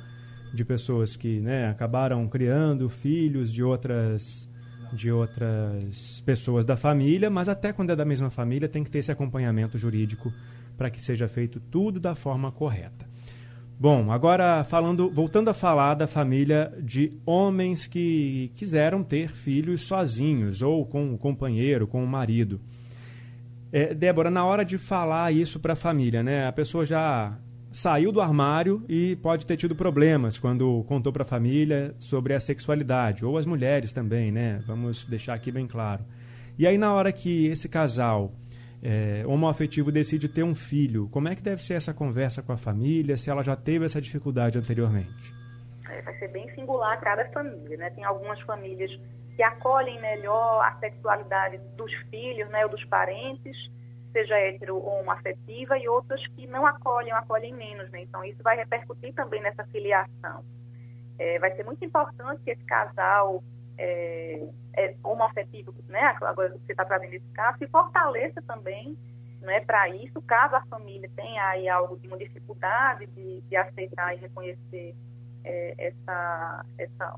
de 0.53 0.63
pessoas 0.63 1.15
que 1.15 1.39
né, 1.39 1.67
acabaram 1.67 2.27
criando 2.27 2.87
filhos 2.87 3.51
de 3.51 3.63
outras 3.63 4.47
de 4.93 5.11
outras 5.11 6.21
pessoas 6.25 6.63
da 6.63 6.77
família, 6.77 7.29
mas 7.29 7.49
até 7.49 7.73
quando 7.73 7.89
é 7.89 7.95
da 7.95 8.05
mesma 8.05 8.29
família 8.29 8.69
tem 8.69 8.83
que 8.83 8.89
ter 8.89 8.99
esse 8.99 9.11
acompanhamento 9.11 9.77
jurídico 9.77 10.31
para 10.77 10.89
que 10.89 11.03
seja 11.03 11.27
feito 11.27 11.59
tudo 11.59 11.99
da 11.99 12.15
forma 12.15 12.51
correta. 12.51 13.05
Bom, 13.77 14.09
agora 14.09 14.63
falando, 14.63 15.09
voltando 15.09 15.49
a 15.49 15.53
falar 15.53 15.95
da 15.95 16.07
família 16.07 16.71
de 16.81 17.11
homens 17.25 17.87
que 17.87 18.51
quiseram 18.55 19.03
ter 19.03 19.29
filhos 19.29 19.81
sozinhos 19.81 20.61
ou 20.61 20.85
com 20.85 21.13
o 21.13 21.17
companheiro, 21.17 21.85
com 21.85 22.01
o 22.01 22.07
marido. 22.07 22.61
É, 23.71 23.93
Débora, 23.93 24.29
na 24.29 24.45
hora 24.45 24.63
de 24.63 24.77
falar 24.77 25.31
isso 25.33 25.59
para 25.59 25.73
a 25.73 25.75
família, 25.75 26.23
né? 26.23 26.47
A 26.47 26.51
pessoa 26.51 26.85
já 26.85 27.37
saiu 27.71 28.09
do 28.09 28.21
armário 28.21 28.85
e 28.87 29.17
pode 29.17 29.45
ter 29.45 29.57
tido 29.57 29.75
problemas 29.75 30.37
quando 30.37 30.83
contou 30.87 31.11
para 31.11 31.23
a 31.23 31.25
família 31.25 31.93
sobre 31.97 32.33
a 32.33 32.39
sexualidade, 32.39 33.25
ou 33.25 33.37
as 33.37 33.45
mulheres 33.45 33.91
também, 33.91 34.31
né? 34.31 34.63
Vamos 34.65 35.03
deixar 35.05 35.33
aqui 35.33 35.51
bem 35.51 35.67
claro. 35.67 36.05
E 36.57 36.65
aí, 36.65 36.77
na 36.77 36.93
hora 36.93 37.11
que 37.11 37.47
esse 37.47 37.67
casal 37.67 38.31
é, 38.81 39.23
homoafetivo 39.27 39.91
decide 39.91 40.29
ter 40.29 40.43
um 40.43 40.55
filho, 40.55 41.09
como 41.11 41.27
é 41.27 41.35
que 41.35 41.41
deve 41.41 41.61
ser 41.63 41.73
essa 41.73 41.93
conversa 41.93 42.41
com 42.41 42.53
a 42.53 42.57
família, 42.57 43.17
se 43.17 43.29
ela 43.29 43.43
já 43.43 43.57
teve 43.57 43.83
essa 43.83 43.99
dificuldade 43.99 44.57
anteriormente? 44.57 45.33
É, 45.89 46.01
vai 46.01 46.17
ser 46.17 46.29
bem 46.29 46.49
singular 46.55 46.97
cada 47.01 47.25
família, 47.31 47.75
né? 47.75 47.89
Tem 47.89 48.05
algumas 48.05 48.39
famílias 48.41 48.91
que 49.35 49.43
acolhem 49.43 49.99
melhor 49.99 50.63
a 50.63 50.75
sexualidade 50.79 51.57
dos 51.75 51.93
filhos, 52.09 52.49
né, 52.49 52.63
ou 52.63 52.71
dos 52.71 52.83
parentes, 52.85 53.57
seja 54.11 54.39
hetero 54.39 54.77
ou 54.77 55.01
homoafetiva, 55.01 55.77
e 55.77 55.89
outras 55.89 56.25
que 56.27 56.47
não 56.47 56.65
acolhem, 56.65 57.11
acolhem 57.11 57.53
menos, 57.53 57.89
né? 57.91 58.01
Então, 58.01 58.23
isso 58.23 58.41
vai 58.41 58.55
repercutir 58.55 59.13
também 59.13 59.41
nessa 59.41 59.65
filiação. 59.65 60.45
É, 61.19 61.37
vai 61.39 61.53
ser 61.55 61.65
muito 61.65 61.83
importante 61.83 62.41
que 62.43 62.51
esse 62.51 62.63
casal 62.63 63.43
é, 63.77 64.47
é, 64.73 64.95
homoafetivo, 65.03 65.73
né? 65.89 66.15
Agora 66.21 66.49
você 66.49 66.71
está 66.71 66.85
trazendo 66.85 67.13
esse 67.13 67.27
caso, 67.33 67.57
se 67.57 67.67
fortaleça 67.67 68.41
também, 68.43 68.97
né? 69.41 69.59
Para 69.61 69.89
isso, 69.89 70.21
caso 70.21 70.55
a 70.55 70.65
família 70.67 71.09
tenha 71.13 71.45
aí 71.49 71.67
algo 71.67 71.97
de 71.97 72.07
uma 72.07 72.17
dificuldade 72.17 73.05
de, 73.07 73.41
de 73.41 73.55
aceitar 73.57 74.15
e 74.15 74.19
reconhecer 74.19 74.95
é, 75.43 75.75
essa, 75.77 76.65
essa 76.77 77.15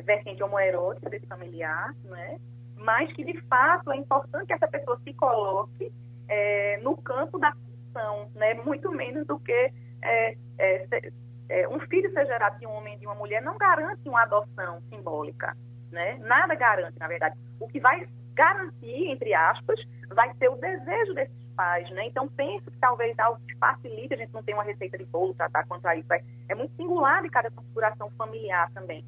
vertente 0.00 0.42
homoerótica 0.42 1.10
desse 1.10 1.26
familiar, 1.26 1.94
né? 2.04 2.38
mas 2.76 3.12
que 3.12 3.24
de 3.24 3.40
fato 3.42 3.92
é 3.92 3.96
importante 3.96 4.46
que 4.46 4.52
essa 4.54 4.68
pessoa 4.68 4.98
se 5.04 5.12
coloque 5.14 5.92
é, 6.28 6.78
no 6.78 6.96
campo 6.96 7.38
da 7.38 7.52
função, 7.52 8.30
né? 8.34 8.54
muito 8.54 8.90
menos 8.90 9.26
do 9.26 9.38
que 9.38 9.72
é, 10.02 10.36
é, 10.58 11.12
é, 11.48 11.68
um 11.68 11.78
filho 11.80 12.10
ser 12.12 12.26
gerado 12.26 12.58
de 12.58 12.66
um 12.66 12.72
homem 12.72 12.94
e 12.94 12.98
de 12.98 13.06
uma 13.06 13.14
mulher 13.14 13.42
não 13.42 13.58
garante 13.58 14.08
uma 14.08 14.22
adoção 14.22 14.80
simbólica, 14.88 15.56
né? 15.90 16.18
nada 16.20 16.54
garante, 16.54 16.98
na 16.98 17.06
verdade. 17.06 17.36
O 17.60 17.68
que 17.68 17.78
vai 17.78 18.08
garantir, 18.34 19.10
entre 19.10 19.34
aspas, 19.34 19.78
vai 20.08 20.32
ser 20.34 20.48
o 20.48 20.56
desejo 20.56 21.14
desses 21.14 21.42
pais, 21.54 21.88
né? 21.90 22.06
Então 22.06 22.26
penso 22.28 22.70
que 22.70 22.78
talvez 22.78 23.18
algo 23.18 23.38
que 23.46 23.54
facilite, 23.56 24.14
a 24.14 24.16
gente 24.16 24.32
não 24.32 24.42
tem 24.42 24.54
uma 24.54 24.62
receita 24.62 24.96
de 24.96 25.04
bolo 25.04 25.34
para 25.34 25.46
estar 25.46 25.66
contra 25.66 25.94
isso, 25.94 26.08
é 26.48 26.54
muito 26.54 26.74
singular 26.76 27.22
de 27.22 27.28
cada 27.28 27.50
configuração 27.50 28.10
familiar 28.12 28.70
também 28.72 29.04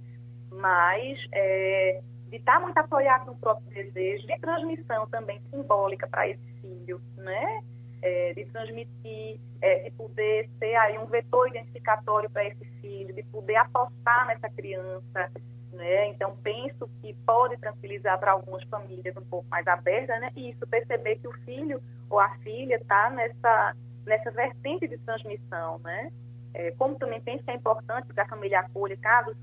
mas 0.55 1.19
é, 1.33 2.01
de 2.29 2.37
estar 2.37 2.55
tá 2.55 2.61
muito 2.61 2.77
apoiado 2.79 3.27
no 3.27 3.37
próprio 3.37 3.69
desejo, 3.71 4.27
de 4.27 4.38
transmissão 4.38 5.07
também 5.09 5.40
simbólica 5.51 6.07
para 6.07 6.29
esse 6.29 6.53
filho, 6.61 7.01
né? 7.17 7.62
É, 8.03 8.35
de 8.35 8.45
transmitir, 8.47 9.40
é, 9.62 9.85
de 9.85 9.90
poder 9.93 10.51
ser 10.59 10.75
aí 10.77 10.99
um 10.99 11.07
vetor 11.07 11.49
identificatório 11.49 12.29
para 12.29 12.45
esse 12.45 12.64
filho, 12.81 13.14
de 13.14 13.23
poder 13.25 13.57
apostar 13.57 14.27
nessa 14.27 14.49
criança, 14.51 15.31
né? 15.73 16.09
Então 16.09 16.37
penso 16.43 16.88
que 17.01 17.14
pode 17.27 17.57
tranquilizar 17.59 18.19
para 18.19 18.33
algumas 18.33 18.62
famílias 18.64 19.17
um 19.17 19.25
pouco 19.25 19.49
mais 19.49 19.67
abertas, 19.67 20.21
né? 20.21 20.31
E 20.37 20.51
isso 20.51 20.67
perceber 20.67 21.17
que 21.17 21.29
o 21.29 21.33
filho 21.45 21.83
ou 22.11 22.21
a 22.21 22.29
filha 22.38 22.77
está 22.77 23.11
nessa 23.11 23.75
nessa 24.05 24.31
vertente 24.31 24.87
de 24.87 24.99
transmissão, 24.99 25.79
né? 25.79 26.11
É, 26.53 26.71
como 26.73 26.95
também 26.97 27.21
penso 27.21 27.43
que 27.43 27.51
é 27.51 27.55
importante 27.55 28.12
que 28.12 28.21
a 28.21 28.29
família 28.29 28.61
acolha 28.61 28.97
caso 28.97 29.35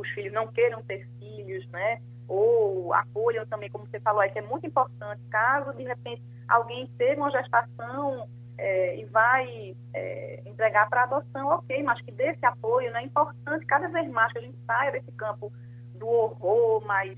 os 0.00 0.08
filhos 0.10 0.32
não 0.32 0.46
queiram 0.46 0.82
ter 0.82 1.06
filhos, 1.18 1.66
né? 1.68 2.00
Ou 2.28 2.92
acolham 2.94 3.46
também, 3.46 3.70
como 3.70 3.86
você 3.86 4.00
falou, 4.00 4.22
é 4.22 4.28
que 4.28 4.38
é 4.38 4.42
muito 4.42 4.66
importante, 4.66 5.20
caso 5.30 5.72
de 5.74 5.82
repente 5.82 6.22
alguém 6.48 6.86
teve 6.98 7.20
uma 7.20 7.30
gestação 7.30 8.28
é, 8.56 8.96
e 8.96 9.04
vai 9.06 9.74
é, 9.94 10.42
entregar 10.46 10.88
para 10.88 11.04
adoção, 11.04 11.48
ok, 11.48 11.82
mas 11.82 12.00
que 12.02 12.12
dê 12.12 12.28
esse 12.28 12.44
apoio, 12.44 12.90
né? 12.92 13.00
É 13.00 13.04
importante 13.04 13.64
cada 13.66 13.88
vez 13.88 14.08
mais 14.10 14.32
que 14.32 14.38
a 14.38 14.42
gente 14.42 14.58
saia 14.66 14.92
desse 14.92 15.10
campo 15.12 15.52
do 15.94 16.08
horror, 16.08 16.84
mas 16.86 17.16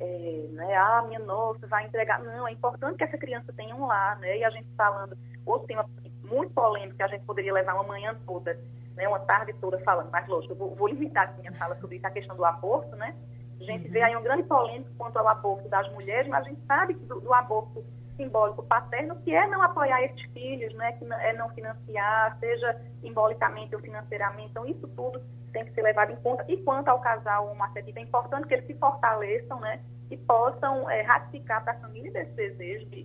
é, 0.00 0.46
né, 0.50 0.74
ah, 0.76 1.04
minha 1.06 1.20
nossa, 1.20 1.66
vai 1.66 1.86
entregar. 1.86 2.20
Não, 2.22 2.46
é 2.48 2.52
importante 2.52 2.96
que 2.96 3.04
essa 3.04 3.18
criança 3.18 3.52
tenha 3.52 3.74
um 3.74 3.86
lar, 3.86 4.18
né? 4.18 4.38
E 4.38 4.44
a 4.44 4.50
gente 4.50 4.68
falando, 4.76 5.16
outro 5.46 5.66
tema 5.68 5.84
muito 6.24 6.52
polêmico 6.52 6.96
que 6.96 7.02
a 7.02 7.08
gente 7.08 7.24
poderia 7.24 7.52
levar 7.52 7.74
uma 7.74 7.84
manhã 7.84 8.16
toda, 8.26 8.58
né, 8.96 9.08
uma 9.08 9.20
tarde 9.20 9.52
toda 9.54 9.78
falando, 9.80 10.10
mas 10.10 10.26
lógico, 10.28 10.52
eu 10.52 10.58
vou, 10.58 10.74
vou 10.74 10.88
limitar 10.88 11.28
a 11.28 11.32
minha 11.38 11.52
fala 11.52 11.76
sobre 11.80 11.96
isso, 11.96 12.06
a 12.06 12.10
questão 12.10 12.36
do 12.36 12.44
aborto, 12.44 12.94
né? 12.96 13.14
A 13.60 13.64
gente 13.64 13.88
vê 13.88 14.02
aí 14.02 14.16
um 14.16 14.22
grande 14.22 14.42
polêmico 14.42 14.90
quanto 14.98 15.16
ao 15.18 15.28
aborto 15.28 15.68
das 15.68 15.90
mulheres, 15.92 16.28
mas 16.28 16.44
a 16.44 16.48
gente 16.48 16.60
sabe 16.66 16.94
do, 16.94 17.20
do 17.20 17.32
aborto 17.32 17.84
simbólico 18.16 18.62
paterno, 18.64 19.16
que 19.22 19.34
é 19.34 19.46
não 19.46 19.62
apoiar 19.62 20.02
esses 20.02 20.22
filhos, 20.32 20.74
né, 20.74 20.92
que 20.92 21.04
é 21.04 21.32
não 21.32 21.48
financiar, 21.50 22.36
seja 22.38 22.80
simbolicamente 23.00 23.74
ou 23.74 23.80
financeiramente. 23.80 24.50
Então, 24.50 24.66
isso 24.66 24.86
tudo 24.88 25.22
tem 25.52 25.64
que 25.64 25.72
ser 25.72 25.82
levado 25.82 26.12
em 26.12 26.16
conta. 26.16 26.44
E 26.48 26.56
quanto 26.58 26.88
ao 26.88 27.00
casal 27.00 27.50
homoafetivo, 27.50 27.98
é 27.98 28.02
importante 28.02 28.46
que 28.48 28.54
eles 28.54 28.66
se 28.66 28.74
fortaleçam, 28.74 29.60
né, 29.60 29.80
e 30.10 30.16
possam 30.16 30.90
é, 30.90 31.02
ratificar 31.02 31.62
para 31.64 31.72
a 31.72 31.80
família 31.80 32.12
desse 32.12 32.32
desejo 32.32 32.86
de, 32.86 33.04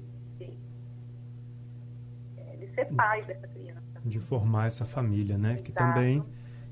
de, 2.68 2.70
de 2.70 2.76
ser 2.76 2.86
pais 2.94 3.26
dessa 3.26 3.48
criança 3.48 3.88
de 4.08 4.20
formar 4.20 4.68
essa 4.68 4.86
família, 4.86 5.38
né? 5.38 5.54
Exato. 5.54 5.64
Que 5.64 5.72
também 5.72 6.24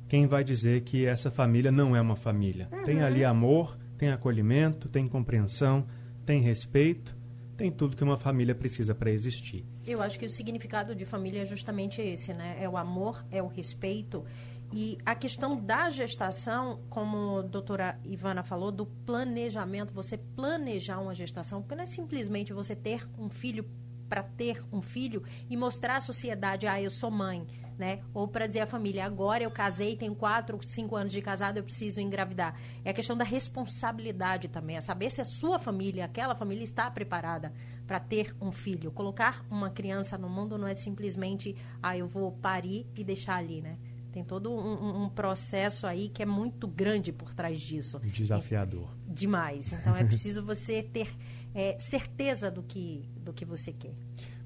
quem 0.08 0.28
vai 0.28 0.44
dizer 0.44 0.82
que 0.82 1.06
essa 1.06 1.30
família 1.30 1.72
não 1.72 1.96
é 1.96 2.02
uma 2.02 2.16
família? 2.16 2.70
Uhum. 2.72 2.84
Tem 2.84 3.02
ali 3.02 3.26
amor, 3.26 3.78
tem 3.98 4.10
acolhimento, 4.10 4.88
tem 4.88 5.08
compreensão, 5.08 5.86
tem 6.26 6.42
respeito, 6.42 7.16
tem 7.58 7.72
tudo 7.72 7.96
que 7.96 8.04
uma 8.04 8.18
família 8.18 8.54
precisa 8.54 8.94
para 8.94 9.10
existir. 9.12 9.66
Eu 9.86 10.02
acho 10.02 10.20
que 10.20 10.26
o 10.26 10.30
significado 10.30 10.96
de 10.96 11.06
família 11.06 11.42
é 11.42 11.46
justamente 11.46 12.02
esse, 12.02 12.34
né? 12.34 12.58
É 12.60 12.68
o 12.68 12.78
amor, 12.78 13.26
é 13.32 13.42
o 13.42 13.48
respeito. 13.48 14.26
E 14.74 14.98
a 15.06 15.16
questão 15.16 15.56
da 15.60 15.90
gestação, 15.90 16.82
como 16.90 17.38
a 17.38 17.42
doutora 17.44 17.98
Ivana 18.04 18.44
falou, 18.44 18.72
do 18.72 18.86
planejamento, 18.86 19.94
você 19.94 20.18
planejar 20.18 21.00
uma 21.00 21.14
gestação, 21.14 21.62
porque 21.62 21.76
não 21.76 21.84
é 21.84 21.88
simplesmente 21.88 22.52
você 22.52 22.76
ter 22.76 23.08
um 23.18 23.30
filho 23.30 23.64
para 24.10 24.24
ter 24.24 24.64
um 24.72 24.82
filho 24.82 25.24
e 25.50 25.58
mostrar 25.58 25.98
à 25.98 26.02
sociedade, 26.02 26.68
ah, 26.68 26.82
eu 26.82 26.90
sou 26.90 27.12
mãe, 27.12 27.46
né? 27.78 28.02
Ou 28.14 28.28
para 28.28 28.48
dizer 28.48 28.62
à 28.62 28.68
família, 28.68 29.06
agora 29.06 29.44
eu 29.44 29.52
casei, 29.52 29.96
tenho 29.96 30.16
quatro, 30.16 30.60
cinco 30.64 30.96
anos 30.96 31.12
de 31.12 31.22
casado, 31.22 31.58
eu 31.58 31.64
preciso 31.64 32.00
engravidar. 32.00 32.56
É 32.84 32.90
a 32.90 32.94
questão 32.94 33.18
da 33.18 33.24
responsabilidade 33.24 34.48
também, 34.48 34.78
é 34.78 34.82
saber 34.82 35.12
se 35.12 35.22
a 35.22 35.26
sua 35.26 35.60
família, 35.60 36.06
aquela 36.06 36.36
família 36.36 36.64
está 36.64 36.90
preparada 36.90 37.54
para 37.86 38.00
ter 38.00 38.36
um 38.42 38.52
filho. 38.52 38.92
Colocar 38.92 39.46
uma 39.50 39.70
criança 39.70 40.18
no 40.18 40.30
mundo 40.30 40.58
não 40.58 40.68
é 40.68 40.74
simplesmente, 40.74 41.56
ah, 41.82 41.98
eu 41.98 42.08
vou 42.08 42.32
parir 42.32 42.88
e 42.96 43.04
deixar 43.04 43.36
ali, 43.36 43.62
né? 43.62 43.78
Tem 44.16 44.24
todo 44.24 44.50
um, 44.50 45.04
um, 45.04 45.10
processo 45.10 45.86
aí 45.86 46.08
que 46.08 46.24
é 46.24 46.26
muito 46.26 46.70
grande 46.70 47.12
por 47.12 47.34
trás 47.34 47.60
disso. 47.60 48.00
Desafiador. 48.00 48.88
É, 49.10 49.14
demais. 49.14 49.74
Então 49.74 49.94
é 49.94 50.06
preciso 50.06 50.42
você 50.42 50.82
ter 50.82 51.14
é, 51.56 51.78
certeza 51.80 52.52
do 52.52 52.62
que, 52.62 53.10
do 53.16 53.32
que 53.32 53.46
você 53.46 53.72
quer. 53.72 53.94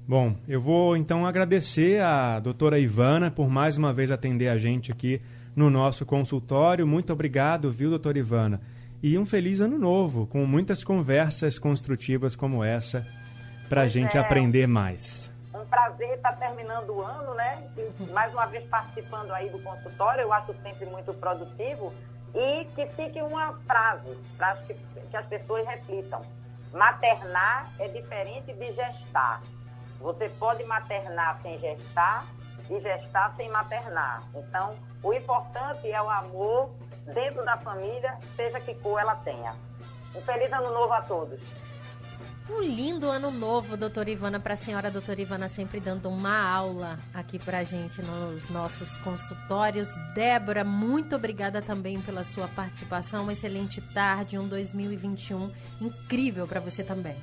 Bom, 0.06 0.36
eu 0.48 0.60
vou 0.60 0.96
então 0.96 1.26
agradecer 1.26 2.00
a 2.00 2.38
doutora 2.38 2.78
Ivana 2.78 3.30
por 3.30 3.50
mais 3.50 3.76
uma 3.76 3.92
vez 3.92 4.10
atender 4.10 4.48
a 4.48 4.56
gente 4.56 4.90
aqui 4.92 5.20
no 5.54 5.68
nosso 5.68 6.06
consultório. 6.06 6.86
Muito 6.86 7.12
obrigado, 7.12 7.70
viu, 7.70 7.90
doutora 7.90 8.18
Ivana? 8.18 8.60
E 9.02 9.18
um 9.18 9.26
feliz 9.26 9.60
ano 9.60 9.78
novo, 9.78 10.26
com 10.26 10.46
muitas 10.46 10.84
conversas 10.84 11.58
construtivas 11.58 12.36
como 12.36 12.62
essa, 12.62 13.06
para 13.68 13.82
a 13.82 13.86
gente 13.88 14.16
é. 14.16 14.20
aprender 14.20 14.66
mais. 14.66 15.32
Um 15.54 15.64
prazer 15.66 16.10
estar 16.14 16.32
terminando 16.32 16.90
o 16.90 17.02
ano, 17.02 17.34
né? 17.34 17.62
mais 18.12 18.32
uma 18.32 18.46
vez 18.46 18.64
participando 18.64 19.30
aí 19.32 19.48
do 19.48 19.58
consultório, 19.60 20.22
eu 20.22 20.32
acho 20.32 20.54
sempre 20.62 20.86
muito 20.86 21.12
produtivo. 21.14 21.92
E 22.34 22.64
que 22.76 22.86
fique 22.94 23.20
uma 23.22 23.54
frase 23.66 24.16
para 24.36 24.54
que, 24.56 24.74
que 25.10 25.16
as 25.16 25.26
pessoas 25.26 25.66
reflitam 25.66 26.22
Maternar 26.72 27.68
é 27.78 27.88
diferente 27.88 28.52
de 28.52 28.72
gestar. 28.72 29.42
Você 30.00 30.28
pode 30.30 30.64
maternar 30.64 31.40
sem 31.42 31.58
gestar 31.58 32.24
e 32.68 32.80
gestar 32.80 33.34
sem 33.36 33.48
maternar. 33.48 34.22
Então, 34.34 34.74
o 35.02 35.12
importante 35.12 35.90
é 35.90 36.00
o 36.00 36.08
amor 36.08 36.70
dentro 37.12 37.44
da 37.44 37.56
família, 37.58 38.16
seja 38.36 38.60
que 38.60 38.74
cor 38.76 39.00
ela 39.00 39.16
tenha. 39.16 39.54
Um 40.14 40.20
feliz 40.22 40.52
ano 40.52 40.72
novo 40.72 40.92
a 40.92 41.02
todos. 41.02 41.40
Um 42.48 42.62
lindo 42.62 43.10
ano 43.10 43.30
novo, 43.30 43.76
doutora 43.76 44.10
Ivana, 44.10 44.40
para 44.40 44.54
a 44.54 44.56
senhora, 44.56 44.90
doutora 44.90 45.20
Ivana, 45.20 45.48
sempre 45.48 45.78
dando 45.78 46.08
uma 46.08 46.42
aula 46.42 46.98
aqui 47.14 47.38
para 47.38 47.58
a 47.58 47.64
gente 47.64 48.02
nos 48.02 48.48
nossos 48.50 48.96
consultórios. 48.98 49.88
Débora, 50.14 50.64
muito 50.64 51.14
obrigada 51.14 51.62
também 51.62 52.00
pela 52.00 52.24
sua 52.24 52.48
participação. 52.48 53.22
Uma 53.22 53.32
excelente 53.32 53.80
tarde, 53.80 54.38
um 54.38 54.48
2021 54.48 55.50
incrível 55.80 56.46
para 56.46 56.60
você 56.60 56.82
também. 56.82 57.16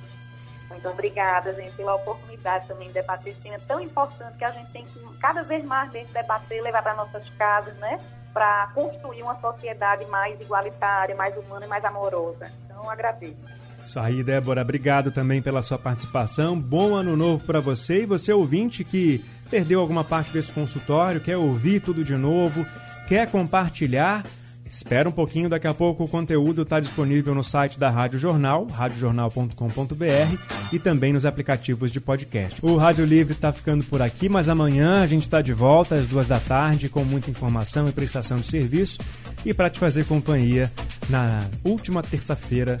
Muito 0.68 0.88
obrigada, 0.88 1.54
gente, 1.54 1.74
pela 1.76 1.94
oportunidade 1.94 2.68
também 2.68 2.88
de 2.88 2.94
debater 2.94 3.32
esse 3.32 3.42
tema 3.42 3.58
tão 3.66 3.80
importante 3.80 4.36
que 4.36 4.44
a 4.44 4.50
gente 4.50 4.70
tem 4.70 4.84
que 4.84 5.18
cada 5.18 5.42
vez 5.42 5.64
mais 5.64 5.90
dentro 5.90 6.12
debater, 6.12 6.62
levar 6.62 6.82
para 6.82 6.94
nossas 6.94 7.28
casas, 7.30 7.74
né? 7.76 7.98
Para 8.32 8.68
construir 8.74 9.22
uma 9.22 9.40
sociedade 9.40 10.04
mais 10.06 10.40
igualitária, 10.40 11.14
mais 11.16 11.36
humana 11.36 11.64
e 11.64 11.68
mais 11.68 11.84
amorosa. 11.84 12.52
Então, 12.64 12.88
agradeço. 12.88 13.36
Isso 13.82 13.98
aí, 13.98 14.22
Débora. 14.22 14.62
Obrigado 14.62 15.10
também 15.10 15.40
pela 15.40 15.62
sua 15.62 15.78
participação. 15.78 16.58
Bom 16.58 16.94
ano 16.94 17.16
novo 17.16 17.44
para 17.44 17.60
você 17.60 18.02
e 18.02 18.06
você 18.06 18.32
ouvinte 18.32 18.84
que 18.84 19.24
perdeu 19.50 19.80
alguma 19.80 20.04
parte 20.04 20.32
desse 20.32 20.52
consultório, 20.52 21.20
quer 21.20 21.36
ouvir 21.36 21.80
tudo 21.80 22.04
de 22.04 22.16
novo, 22.16 22.66
quer 23.06 23.30
compartilhar. 23.30 24.24
Espera 24.70 25.08
um 25.08 25.12
pouquinho, 25.12 25.48
daqui 25.48 25.66
a 25.66 25.72
pouco 25.72 26.04
o 26.04 26.08
conteúdo 26.08 26.60
está 26.60 26.78
disponível 26.78 27.34
no 27.34 27.42
site 27.42 27.78
da 27.78 27.88
Rádio 27.88 28.18
Jornal, 28.18 28.66
radiojornal.com.br 28.66 30.36
e 30.70 30.78
também 30.78 31.10
nos 31.10 31.24
aplicativos 31.24 31.90
de 31.90 31.98
podcast. 31.98 32.60
O 32.62 32.76
Rádio 32.76 33.06
Livre 33.06 33.32
está 33.32 33.50
ficando 33.50 33.82
por 33.84 34.02
aqui, 34.02 34.28
mas 34.28 34.50
amanhã 34.50 35.02
a 35.02 35.06
gente 35.06 35.22
está 35.22 35.40
de 35.40 35.54
volta 35.54 35.94
às 35.94 36.06
duas 36.06 36.28
da 36.28 36.38
tarde 36.38 36.90
com 36.90 37.02
muita 37.02 37.30
informação 37.30 37.88
e 37.88 37.92
prestação 37.92 38.36
de 38.36 38.46
serviço 38.46 38.98
e 39.42 39.54
para 39.54 39.70
te 39.70 39.78
fazer 39.78 40.04
companhia 40.04 40.70
na 41.08 41.40
última 41.64 42.02
terça-feira 42.02 42.76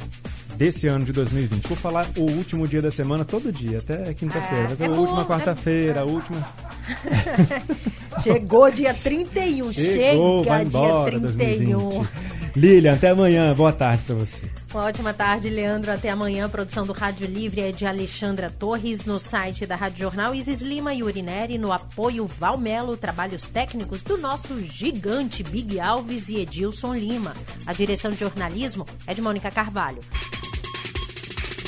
desse 0.58 0.88
ano 0.88 1.04
de 1.04 1.12
2020. 1.12 1.68
Vou 1.68 1.76
falar 1.76 2.06
o 2.16 2.22
último 2.22 2.66
dia 2.66 2.82
da 2.82 2.90
semana 2.90 3.24
todo 3.24 3.52
dia, 3.52 3.78
até 3.78 4.12
quinta-feira. 4.12 4.76
É, 4.78 4.84
é 4.84 4.86
a 4.88 4.90
última 4.90 5.24
quarta-feira, 5.24 6.00
a 6.00 6.04
última. 6.04 6.44
Chegou 8.22 8.68
dia 8.70 8.92
31, 8.92 9.72
Chegou, 9.72 10.42
chega 10.42 10.62
embora, 10.62 11.20
dia 11.20 11.30
31. 11.30 11.78
2020. 11.78 12.08
Lilian, 12.56 12.94
até 12.94 13.10
amanhã. 13.10 13.54
Boa 13.54 13.72
tarde 13.72 14.02
para 14.02 14.16
você. 14.16 14.42
Uma 14.74 14.86
ótima 14.86 15.14
tarde, 15.14 15.48
Leandro. 15.48 15.92
Até 15.92 16.10
amanhã. 16.10 16.46
A 16.46 16.48
produção 16.48 16.84
do 16.84 16.92
Rádio 16.92 17.26
Livre 17.26 17.60
é 17.60 17.70
de 17.70 17.86
Alexandra 17.86 18.50
Torres, 18.50 19.04
no 19.04 19.20
site 19.20 19.64
da 19.64 19.76
Rádio 19.76 20.00
Jornal 20.00 20.34
Isis 20.34 20.60
Lima 20.60 20.92
e 20.92 21.04
Urineri, 21.04 21.56
no 21.56 21.72
apoio 21.72 22.26
Valmelo, 22.26 22.96
trabalhos 22.96 23.46
técnicos 23.46 24.02
do 24.02 24.18
nosso 24.18 24.60
gigante 24.64 25.44
Big 25.44 25.78
Alves 25.78 26.28
e 26.28 26.40
Edilson 26.40 26.94
Lima. 26.94 27.32
A 27.64 27.72
direção 27.72 28.10
de 28.10 28.18
jornalismo 28.18 28.84
é 29.06 29.14
de 29.14 29.22
Mônica 29.22 29.50
Carvalho. 29.52 30.00